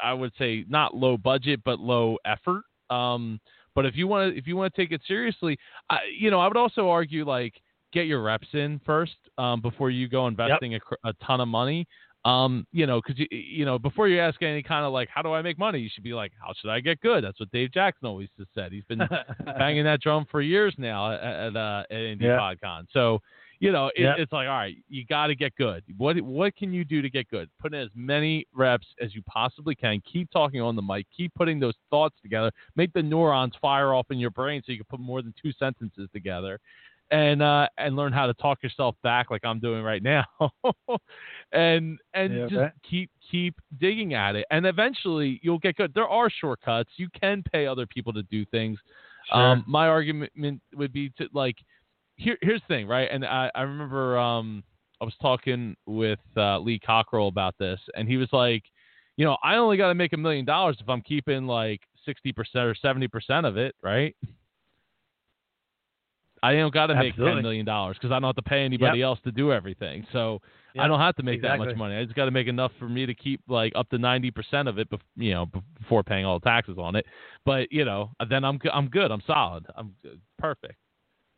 [0.00, 2.62] I would say not low budget, but low effort.
[2.88, 3.40] Um,
[3.74, 5.58] but if you want to, if you want to take it seriously,
[5.90, 7.54] I, you know, I would also argue like
[7.92, 11.84] get your reps in first um, before you go investing a, a ton of money.
[12.24, 15.22] Um, you know, because you, you know, before you ask any kind of like, how
[15.22, 15.78] do I make money?
[15.78, 17.24] You should be like, how should I get good?
[17.24, 18.72] That's what Dave Jackson always has said.
[18.72, 19.00] He's been
[19.58, 22.36] banging that drum for years now at, at, uh, at Indie Yeah.
[22.38, 22.84] PodCon.
[22.92, 23.20] So,
[23.58, 24.14] you know, it, Yeah.
[24.18, 25.82] it's like, all right, you got to get good.
[25.96, 27.48] What what can you do to get good?
[27.58, 30.02] Put in as many reps as you possibly can.
[30.10, 31.06] Keep talking on the mic.
[31.16, 32.50] Keep putting those thoughts together.
[32.76, 35.52] Make the neurons fire off in your brain so you can put more than two
[35.58, 36.58] sentences together.
[37.10, 40.24] And uh, and learn how to talk yourself back like I'm doing right now,
[41.52, 45.92] and and Yeah, just keep keep digging at it, and eventually you'll get good.
[45.92, 46.90] There are shortcuts.
[46.96, 48.78] You can pay other people to do things.
[49.32, 50.32] Um, my argument
[50.74, 51.56] would be to like,
[52.16, 53.08] here, here's the thing, right?
[53.10, 54.62] And I, I remember um,
[55.00, 58.62] I was talking with uh, Lee Cockerell about this, and he was like,
[59.16, 62.34] you know, I only got to make a million dollars if I'm keeping like 60%
[62.56, 64.14] or 70% of it, right?
[66.42, 67.16] I don't got to make.
[67.16, 70.06] $10 million because I don't have to pay anybody else to do everything.
[70.12, 70.40] So
[70.78, 71.96] I don't have to make that much money.
[71.96, 74.78] I just got to make enough for me to keep like up to 90% of
[74.78, 75.46] it, bef- you know,
[75.78, 77.06] before paying all the taxes on it.
[77.44, 79.10] But, you know, then I'm, I'm good.
[79.10, 79.66] I'm solid.
[79.76, 80.20] I'm good.
[80.38, 80.76] perfect.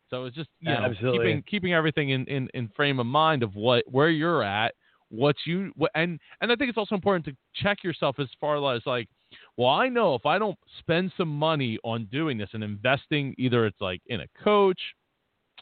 [0.09, 1.19] So it's just, you know, Absolutely.
[1.19, 4.75] keeping, keeping everything in, in, in frame of mind of what, where you're at,
[5.09, 8.55] what you, what, and, and I think it's also important to check yourself as far
[8.75, 9.09] as like,
[9.57, 13.65] well, I know if I don't spend some money on doing this and investing, either
[13.65, 14.79] it's like in a coach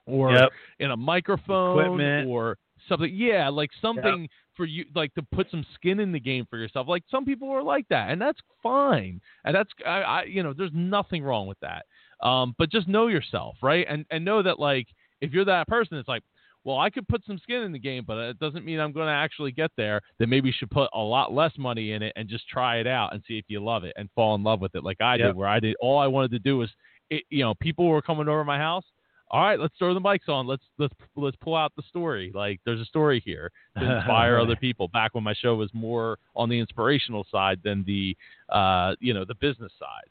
[0.05, 0.49] or Yep.
[0.79, 2.27] in a microphone Equipment.
[2.29, 3.11] or something.
[3.13, 6.87] Yeah, like something for you, like to put some skin in the game for yourself.
[6.87, 9.21] Like some people are like that, and that's fine.
[9.45, 11.85] And that's, I, I you know, there's nothing wrong with that.
[12.25, 13.85] Um, but just know yourself, right?
[13.89, 14.87] And and know that like
[15.21, 16.23] if you're that person, it's like.
[16.63, 19.07] Well, I could put some skin in the game, but it doesn't mean I'm going
[19.07, 19.99] to actually get there.
[20.19, 22.87] Then maybe you should put a lot less money in it and just try it
[22.87, 25.15] out and see if you love it and fall in love with it, like I
[25.15, 25.27] Yep.
[25.27, 25.35] did.
[25.35, 26.69] Where I did all I wanted to do was,
[27.09, 28.85] it, you know, people were coming over my house
[29.31, 30.45] all right, let's throw the mics on.
[30.45, 32.33] Let's let's let's pull out the story.
[32.35, 33.49] Like there's a story here
[33.79, 34.89] to inspire other people.
[34.89, 38.15] Back when my show was more on the inspirational side than the
[38.49, 40.09] uh, you know the business side.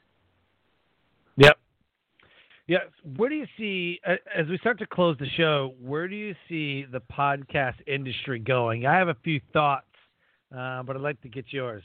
[1.37, 1.57] Yep.
[2.71, 2.77] Yeah.
[3.17, 5.73] Where do you see as we start to close the show?
[5.81, 8.85] Where do you see the podcast industry going?
[8.85, 9.87] I have a few thoughts,
[10.57, 11.83] uh, but I'd like to get yours.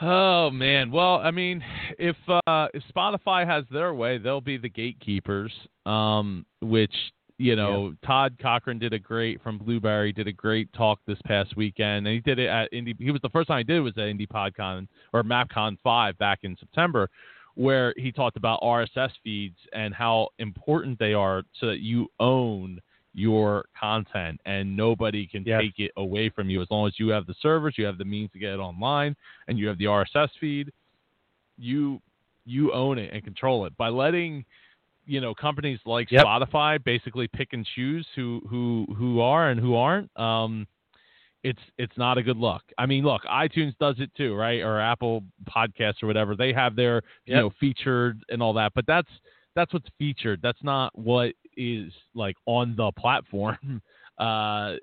[0.00, 1.60] Oh man, well, I mean,
[1.98, 5.52] if uh, if Spotify has their way, they'll be the gatekeepers.
[5.84, 6.94] Um, which
[7.38, 8.06] you know, yeah.
[8.06, 12.14] Todd Cochrane did a great from Blubrry did a great talk this past weekend, and
[12.14, 12.94] he did it at Indie.
[12.96, 16.16] He was the first time he did it was at Indie PodCon or MapCon five
[16.18, 17.10] back in September,
[17.56, 22.80] where he talked about RSS feeds and how important they are so that you own
[23.14, 25.62] your content and nobody can yes.
[25.62, 28.04] take it away from you as long as you have the servers, you have the
[28.04, 29.16] means to get it online,
[29.48, 30.70] and you have the RSS feed.
[31.58, 32.00] You
[32.44, 34.44] you own it and control it by letting
[35.06, 36.26] you know companies like yep.
[36.26, 40.14] Spotify basically pick and choose who who who are and who aren't.
[40.20, 40.66] Um,
[41.42, 42.62] it's it's not a good look.
[42.78, 44.60] I mean, look, iTunes does it too, right?
[44.60, 46.34] Or Apple Podcasts or whatever.
[46.34, 49.08] They have their you know featured and all that, but that's
[49.54, 50.40] that's what's featured.
[50.42, 53.82] That's not what is like on the platform.
[54.18, 54.76] Uh,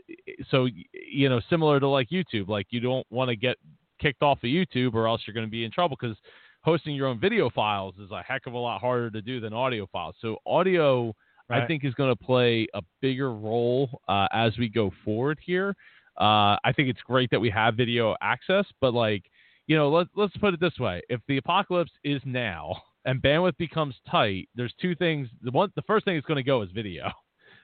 [0.52, 3.58] so you know, similar to like YouTube, like you don't want to get
[4.00, 6.16] kicked off of YouTube or else you're going to be in trouble because
[6.64, 9.54] hosting your own video files is a heck of a lot harder to do than
[9.54, 10.16] audio files.
[10.22, 11.14] So audio,
[11.50, 11.64] right.
[11.64, 15.76] I think, is going to play a bigger role uh, as we go forward here.
[16.20, 19.24] Uh, I think it's great that we have video access, but like,
[19.68, 23.58] you know, let, let's put it this way: if the apocalypse is now and bandwidth
[23.58, 25.28] becomes tight, there's two things.
[25.42, 27.12] The one, the first thing that's going to go is video.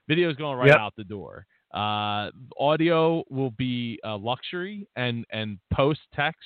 [0.07, 0.79] Video is going right yep.
[0.79, 1.45] out the door.
[1.71, 6.39] Uh, audio will be a luxury, and and post text,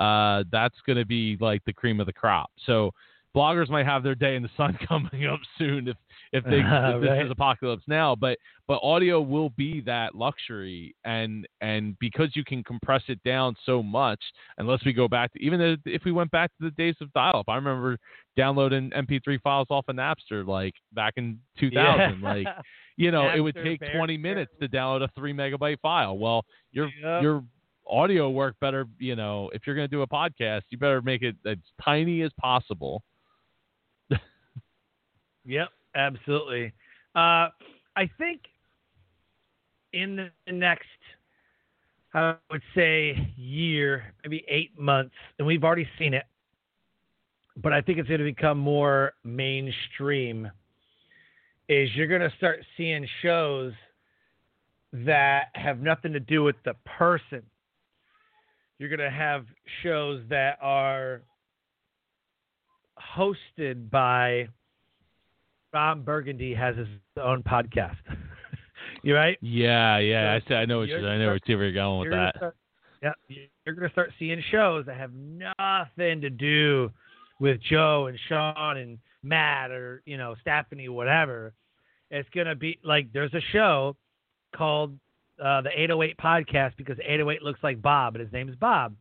[0.00, 2.50] uh, that's going to be like the cream of the crop.
[2.66, 2.90] So
[3.36, 5.96] bloggers might have their day in the sun coming up soon if
[6.32, 8.14] if, they, if this is apocalypse now.
[8.14, 13.56] But but audio will be that luxury, and and because you can compress it down
[13.64, 14.20] so much,
[14.58, 17.46] unless we go back to even if we went back to the days of dial-up.
[17.48, 17.98] I remember
[18.36, 21.74] downloading MP3 files off of Napster like back in 2000.
[22.22, 22.28] Yeah.
[22.28, 22.46] Like
[22.96, 26.18] you know, Napster, it would take 20 minutes to download a three megabyte file.
[26.18, 27.22] Well, your yep.
[27.22, 27.44] your
[27.88, 31.22] audio work better, you know, if you're going to do a podcast, you better make
[31.22, 33.02] it as tiny as possible.
[35.48, 35.68] Yep.
[35.94, 36.72] Absolutely.
[37.14, 37.48] Uh,
[37.96, 38.42] I think
[39.92, 40.84] in the next,
[42.14, 46.24] I would say, year, maybe eight months, and we've already seen it,
[47.56, 50.50] but I think it's going to become more mainstream.
[51.68, 53.72] Is you're going to start seeing shows
[54.92, 57.42] that have nothing to do with the person.
[58.78, 59.44] You're going to have
[59.82, 61.22] shows that are
[63.16, 64.48] hosted by
[65.72, 66.88] Ron Burgundy has his
[67.20, 67.96] own podcast.
[69.02, 69.38] you right?
[69.40, 70.38] Yeah, yeah.
[70.48, 72.36] So I, I know what you're, I know where you're going with that.
[72.36, 72.56] Start,
[73.02, 73.12] yeah,
[73.64, 76.90] you're gonna start seeing shows that have nothing to do
[77.38, 81.54] with Joe and Sean and Matt or you know Stephanie, whatever.
[82.10, 83.96] It's gonna be like there's a show
[84.56, 84.98] called
[85.42, 88.94] uh, the 808 Podcast because 808 looks like Bob, and his name is Bob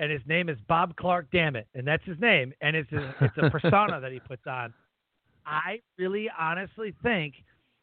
[0.00, 1.26] and his name is Bob Clark.
[1.30, 4.46] Damn it, and that's his name, and it's a, it's a persona that he puts
[4.46, 4.72] on.
[5.46, 7.34] I really honestly think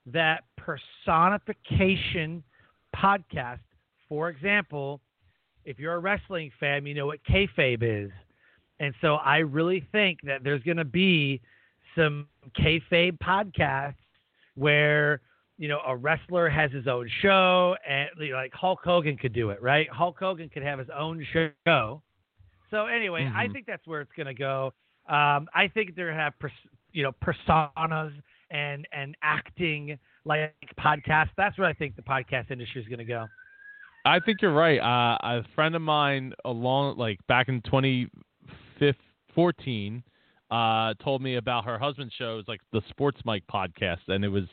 [0.05, 2.43] that personification
[2.95, 3.59] podcast,
[4.07, 5.01] for example,
[5.65, 8.11] if you're a wrestling fan, you know what kayfabe is.
[8.79, 11.41] And so I really think that there's going to be
[11.95, 12.27] some
[12.57, 13.95] kayfabe podcasts
[14.55, 15.21] where,
[15.57, 19.61] you know, a wrestler has his own show and like Hulk Hogan could do it,
[19.61, 19.89] right?
[19.89, 22.01] Hulk Hogan could have his own show.
[22.69, 23.37] So anyway, mm-hmm.
[23.37, 24.73] I think that's where it's going to go.
[25.09, 26.51] Um, I think they're going to have pers-
[26.91, 28.11] you know personas
[28.51, 31.29] and and acting like podcasts.
[31.37, 33.27] That's where I think the podcast industry is going to go.
[34.05, 34.79] I think you're right.
[34.79, 40.03] Uh, a friend of mine, along like back in 2014,
[40.49, 42.35] uh, told me about her husband's show.
[42.35, 44.45] It was like the Sports Mike podcast, and it was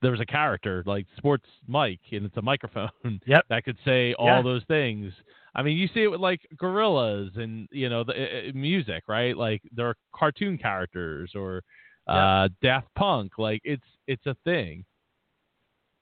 [0.00, 2.90] there was a character like Sports Mike, and it's a microphone
[3.26, 3.44] yep.
[3.50, 4.42] that could say all yeah.
[4.42, 5.12] those things.
[5.54, 9.36] I mean, you see it with like Gorillaz and you know the uh, music, right?
[9.36, 11.62] Like there are cartoon characters or
[12.06, 13.32] uh, Daft Punk.
[13.38, 14.84] Like it's it's a thing.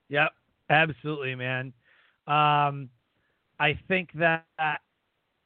[0.09, 0.31] Yep,
[0.71, 1.73] absolutely, man.
[2.27, 2.89] Um,
[3.59, 4.77] I think that I,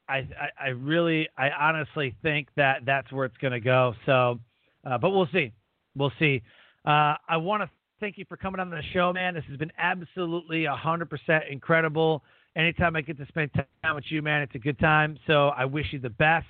[0.09, 0.27] I,
[0.59, 3.93] I really, I honestly think that that's where it's going to go.
[4.05, 4.39] So,
[4.85, 5.53] uh, but we'll see.
[5.95, 6.41] We'll see.
[6.85, 9.33] Uh, I want to thank you for coming on the show, man.
[9.33, 12.23] This has been absolutely 100% incredible.
[12.57, 15.17] Anytime I get to spend time with you, man, it's a good time.
[15.27, 16.47] So I wish you the best.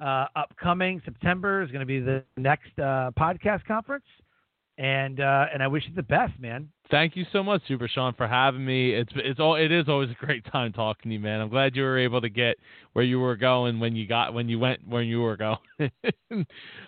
[0.00, 4.04] uh, upcoming September is going to be the next uh, podcast conference,
[4.78, 6.68] and uh, and I wish you the best, man.
[6.90, 8.92] Thank you so much, Super Sean, for having me.
[8.94, 11.40] It's it's all it is always a great time talking to you, man.
[11.40, 12.56] I'm glad you were able to get
[12.94, 15.58] where you were going when you got when you went where you were going.
[15.80, 15.88] uh,
[16.32, 16.42] yeah,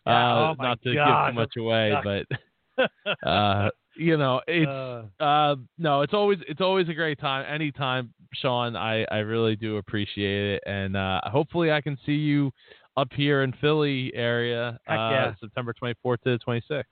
[0.06, 2.88] oh not to God, give too much away, but
[3.28, 7.44] uh, you know, it's uh, uh, no, it's always it's always a great time.
[7.52, 12.50] Anytime, Sean, I I really do appreciate it, and uh, hopefully I can see you
[12.96, 15.34] up here in Philly area, uh, yeah.
[15.40, 16.84] September 24th to the 26th.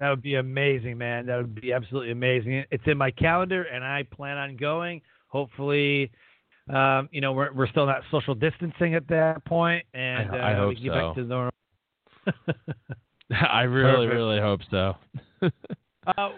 [0.00, 1.26] That would be amazing, man.
[1.26, 2.64] That would be absolutely amazing.
[2.70, 5.00] It's in my calendar, and I plan on going.
[5.28, 6.10] Hopefully,
[6.68, 10.52] um, you know, we're we're still not social distancing at that point, and I, I
[10.52, 10.94] uh, hope we get so.
[10.94, 11.52] back to normal.
[13.50, 14.14] I really, Perfect.
[14.14, 14.94] really hope so.
[16.06, 16.30] uh,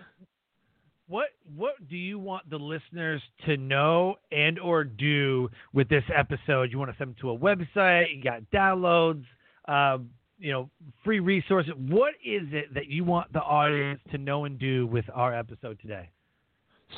[1.09, 6.71] what what do you want the listeners to know and or do with this episode?
[6.71, 8.15] You want to send them to a website?
[8.15, 9.25] You got downloads,
[9.67, 9.99] uh,
[10.39, 10.71] you know,
[11.05, 11.73] free resources.
[11.77, 15.79] What is it that you want the audience to know and do with our episode
[15.81, 16.11] today?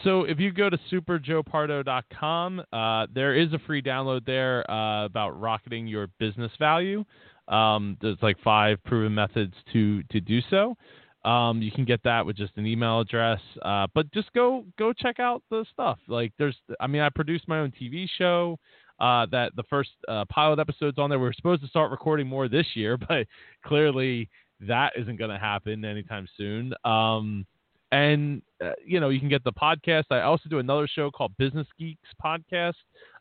[0.04, 5.40] So if you go to superjoepardo.com, uh, there is a free download there uh, about
[5.40, 7.04] rocketing your business value.
[7.48, 10.76] Um, there's like five proven methods to to do so.
[11.24, 13.40] Um, you can get that with just an email address.
[13.62, 15.98] Uh, but just go go check out the stuff.
[16.08, 18.58] Like there's, I mean, I produced my own TV show.
[18.98, 21.18] Uh, that the first uh, pilot episodes on there.
[21.18, 23.26] We are supposed to start recording more this year, but
[23.64, 24.28] clearly
[24.60, 26.74] that isn't going to happen anytime soon.
[26.84, 27.46] Um,
[27.92, 30.04] and uh, you know, you can get the podcast.
[30.10, 32.74] I also do another show called Business Geeks Podcast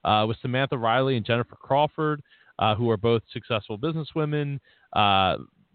[0.04, 2.22] uh, with Samantha Riley and Jennifer Crawford,
[2.60, 4.60] uh, who are both successful businesswomen.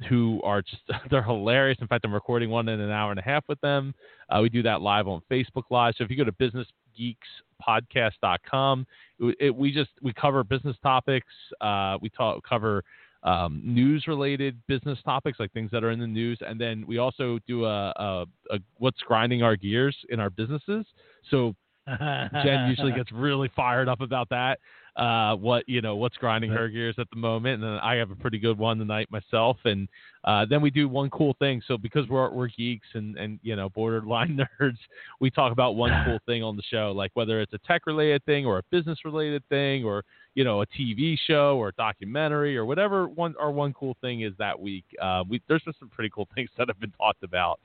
[0.09, 1.79] Who are just they're hilarious.
[1.81, 3.95] In fact, I'm recording one in an hour and a half with them.
[4.29, 5.95] Uh, we do that live on Facebook Live.
[5.97, 8.87] So if you go to businessgeekspodcast.com,
[9.21, 11.33] it, it, we just we cover business topics.
[11.61, 12.83] Uh, we talk cover
[13.23, 16.99] um, news related business topics like things that are in the news, and then we
[16.99, 20.85] also do a, a, a what's grinding our gears in our businesses.
[21.31, 21.55] So
[21.87, 24.59] Jen usually gets really fired up about that
[24.97, 28.15] uh, what you know what's grinding her gears at the moment, and I have a
[28.15, 29.89] pretty good one tonight myself, and
[30.23, 31.61] uh, then we do one cool thing.
[31.67, 34.79] So because we're we're geeks and and you know borderline nerds,
[35.21, 38.25] we talk about one cool thing on the show, like whether it's a tech related
[38.25, 42.57] thing or a business related thing or you know a TV show or a documentary
[42.57, 44.85] or whatever one our one cool thing is that week.
[45.03, 47.59] Uh, we there's been some pretty cool things that have been talked about.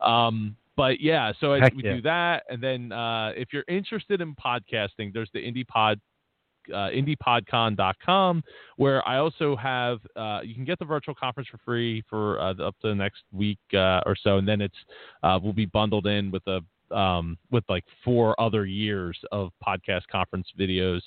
[0.00, 1.94] Um, but yeah, so I, we yeah.
[1.96, 6.00] do that, and then uh, if you're interested in podcasting, there's the Indie Pod
[6.70, 8.42] uh, indiepodcon.com,
[8.76, 12.54] where I also have uh, you can get the virtual conference for free for uh,
[12.62, 14.76] up to the next week uh, or so, and then it's
[15.22, 16.60] uh, will be bundled in with a
[16.94, 21.00] um, with like four other years of podcast conference videos.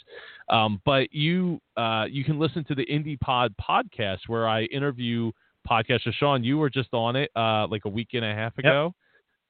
[0.50, 5.32] Um, but you uh, you can listen to the Indie Pod podcast where I interview
[5.70, 6.44] podcaster Sean.
[6.44, 8.94] You were just on it like a week and a half ago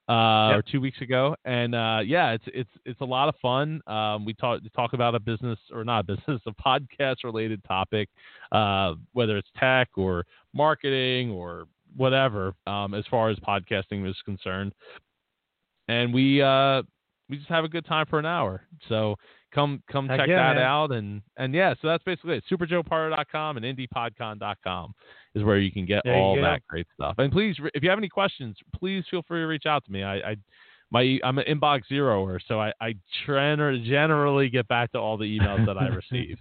[0.08, 0.60] uh, Yep.
[0.60, 3.82] or two weeks ago, and uh, yeah, it's it's it's a lot of fun.
[3.88, 8.10] Um, we talk talk about a business or not a business, a podcast related topic,
[8.52, 14.74] uh, whether it's tech or marketing or whatever, um, as far as podcasting is concerned.
[15.88, 16.84] And we uh,
[17.30, 18.62] we just have a good time for an hour.
[18.90, 19.16] So
[19.56, 20.64] come come Heck check yeah, that man.
[20.64, 22.44] out, and and yeah, so that's basically it.
[22.52, 24.94] SuperJoePardo.com and IndiePodcon.com
[25.34, 27.16] is where you can get There all that great stuff.
[27.18, 30.04] And please, if you have any questions, please feel free to reach out to me.
[30.04, 30.36] I, I
[30.92, 32.96] my I'm an inbox zeroer, so I I
[33.26, 36.38] generally get back to all the emails that I receive.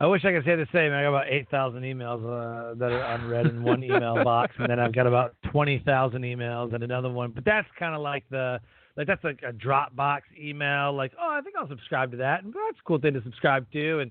[0.00, 0.92] I wish I could say the same.
[0.92, 4.68] I got about eight thousand emails uh, that are unread in one email box, and
[4.68, 7.30] then I've got about twenty thousand emails in another one.
[7.30, 8.60] But that's kind of like the
[8.96, 10.92] like that's like a Dropbox email.
[10.94, 13.70] Like, oh, I think I'll subscribe to that, and that's a cool thing to subscribe
[13.72, 14.10] to, and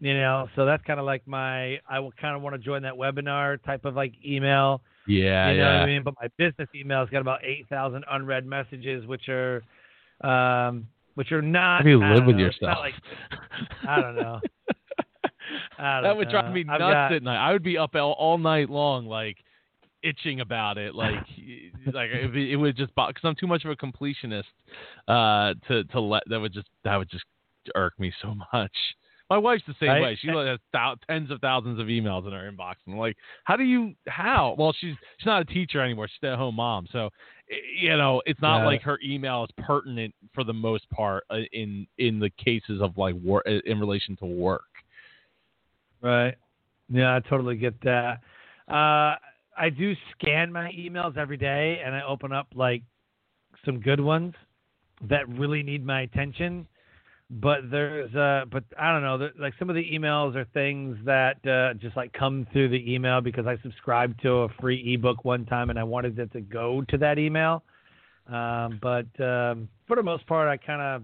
[0.00, 2.82] you know, so that's kind of like my I will kind of want to join
[2.82, 4.80] that webinar type of like email.
[5.06, 5.72] Yeah, you know yeah.
[5.74, 6.02] what I mean?
[6.02, 9.62] But my business email's got about eight thousand unread messages, which are,
[10.22, 11.78] um, which are not.
[11.78, 12.78] How do you I live don't with know, yourself?
[12.80, 12.94] like
[13.86, 14.40] I don't know.
[15.78, 16.30] I that don't would know.
[16.32, 17.36] drive me nuts got- at night.
[17.48, 19.36] I would be up all, all night long, like
[20.04, 20.94] itching about it.
[20.94, 21.14] Like,
[21.92, 24.44] like it, it would just because I'm too much of a completionist
[25.08, 27.24] uh, to to let that would just that would just
[27.74, 28.72] irk me so much.
[29.30, 30.02] My wife's the same Right?
[30.02, 30.18] way.
[30.20, 33.56] She has thou- tens of thousands of emails in her inbox, and I'm like, how
[33.56, 33.94] do you?
[34.06, 34.54] How?
[34.58, 36.08] Well, she's she's not a teacher anymore.
[36.08, 37.08] She's a stay-at-home mom, so
[37.80, 38.66] you know it's not Yeah.
[38.66, 42.98] like her email is pertinent for the most part uh, in in the cases of
[42.98, 44.64] like work in relation to work.
[46.02, 46.34] Right.
[46.90, 48.20] Yeah, I totally get that.
[48.68, 49.16] Uh,
[49.56, 52.82] I do scan my emails every day, and I open up like
[53.64, 54.34] some good ones
[55.08, 56.66] that really need my attention.
[57.30, 61.44] but there's uh but I don't know like some of the emails are things that
[61.46, 65.46] uh, just like come through the email because I subscribed to a free ebook one
[65.46, 67.62] time and I wanted it to go to that email.
[68.28, 71.02] Um, but um, for the most part, I kind of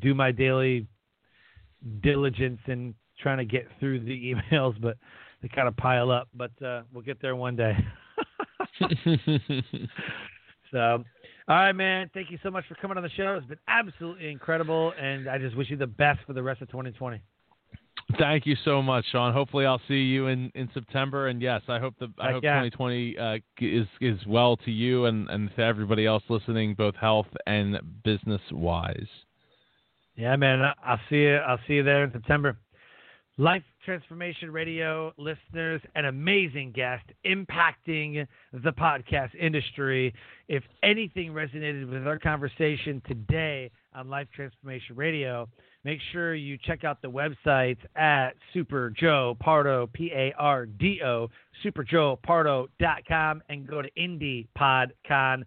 [0.00, 0.86] do my daily
[2.02, 4.96] diligence in trying to get through the emails, but
[5.42, 6.28] they kind of pile up.
[6.34, 7.76] But uh, we'll get there one day.
[10.70, 11.04] so
[11.48, 12.10] all right, man.
[12.12, 13.36] Thank you so much for coming on the show.
[13.36, 16.68] It's been absolutely incredible, and I just wish you the best for the rest of
[16.70, 17.22] 2020.
[18.18, 19.32] Thank you so much, Sean.
[19.32, 21.28] Hopefully, I'll see you in, in September.
[21.28, 22.62] And yes, I hope the I hope yeah.
[22.62, 27.26] 2020 uh, is is well to you and, and to everybody else listening, both health
[27.46, 29.06] and business wise.
[30.16, 30.62] Yeah, man.
[30.84, 31.36] I'll see you.
[31.36, 32.58] I'll see you there in September.
[33.38, 40.14] Life Transformation Radio listeners, an amazing guest impacting the podcast industry.
[40.48, 45.50] If anything resonated with our conversation today on Life Transformation Radio,
[45.84, 51.02] make sure you check out the website at Super Joe Pardo, P A R D
[51.04, 51.28] O,
[51.62, 55.44] superjoepardo.com, and go to IndiePodCon.com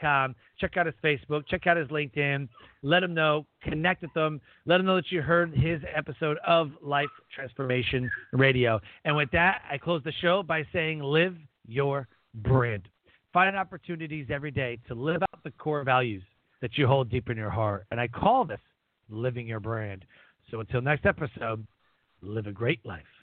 [0.00, 0.34] com.
[0.60, 1.46] Check out his Facebook.
[1.48, 2.48] Check out his LinkedIn.
[2.82, 3.46] Let him know.
[3.62, 4.40] Connect with them.
[4.66, 8.80] Let him know that you heard his episode of Life Transformation Radio.
[9.04, 12.88] And with that, I close the show by saying, live your brand.
[13.32, 16.22] Find opportunities every day to live out the core values
[16.60, 17.86] that you hold deep in your heart.
[17.90, 18.60] And I call this
[19.08, 20.04] living your brand.
[20.50, 21.66] So until next episode,
[22.20, 23.12] live a great life.